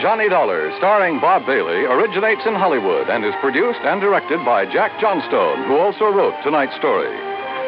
Johnny 0.00 0.28
Dollar, 0.28 0.72
starring 0.78 1.20
Bob 1.20 1.46
Bailey, 1.46 1.84
originates 1.84 2.42
in 2.46 2.54
Hollywood 2.54 3.08
and 3.08 3.24
is 3.24 3.34
produced 3.40 3.80
and 3.82 4.00
directed 4.00 4.44
by 4.44 4.66
Jack 4.66 4.98
Johnstone, 5.00 5.64
who 5.66 5.76
also 5.76 6.06
wrote 6.06 6.34
tonight's 6.42 6.76
story. 6.76 7.12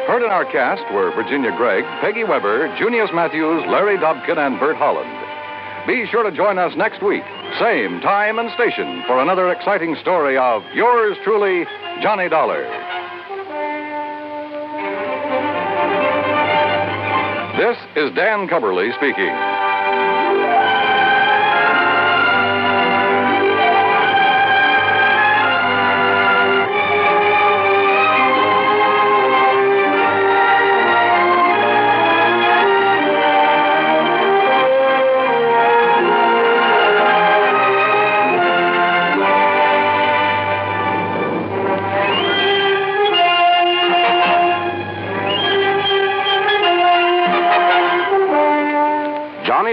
Heard 0.07 0.23
in 0.23 0.31
our 0.31 0.45
cast 0.45 0.83
were 0.93 1.11
Virginia 1.11 1.51
Gregg, 1.55 1.83
Peggy 2.01 2.23
Webber, 2.23 2.73
Junius 2.79 3.09
Matthews, 3.13 3.63
Larry 3.67 3.97
Dobkin, 3.97 4.37
and 4.37 4.59
Bert 4.59 4.77
Holland. 4.77 5.09
Be 5.87 6.05
sure 6.07 6.23
to 6.23 6.31
join 6.31 6.57
us 6.57 6.73
next 6.75 7.03
week, 7.03 7.23
same 7.59 8.01
time 8.01 8.39
and 8.39 8.51
station, 8.51 9.03
for 9.07 9.21
another 9.21 9.51
exciting 9.51 9.95
story 10.01 10.37
of 10.37 10.63
yours 10.73 11.17
truly, 11.23 11.65
Johnny 12.01 12.29
Dollar. 12.29 12.63
This 17.57 17.77
is 17.95 18.13
Dan 18.15 18.47
Cubberly 18.47 18.93
speaking. 18.95 19.56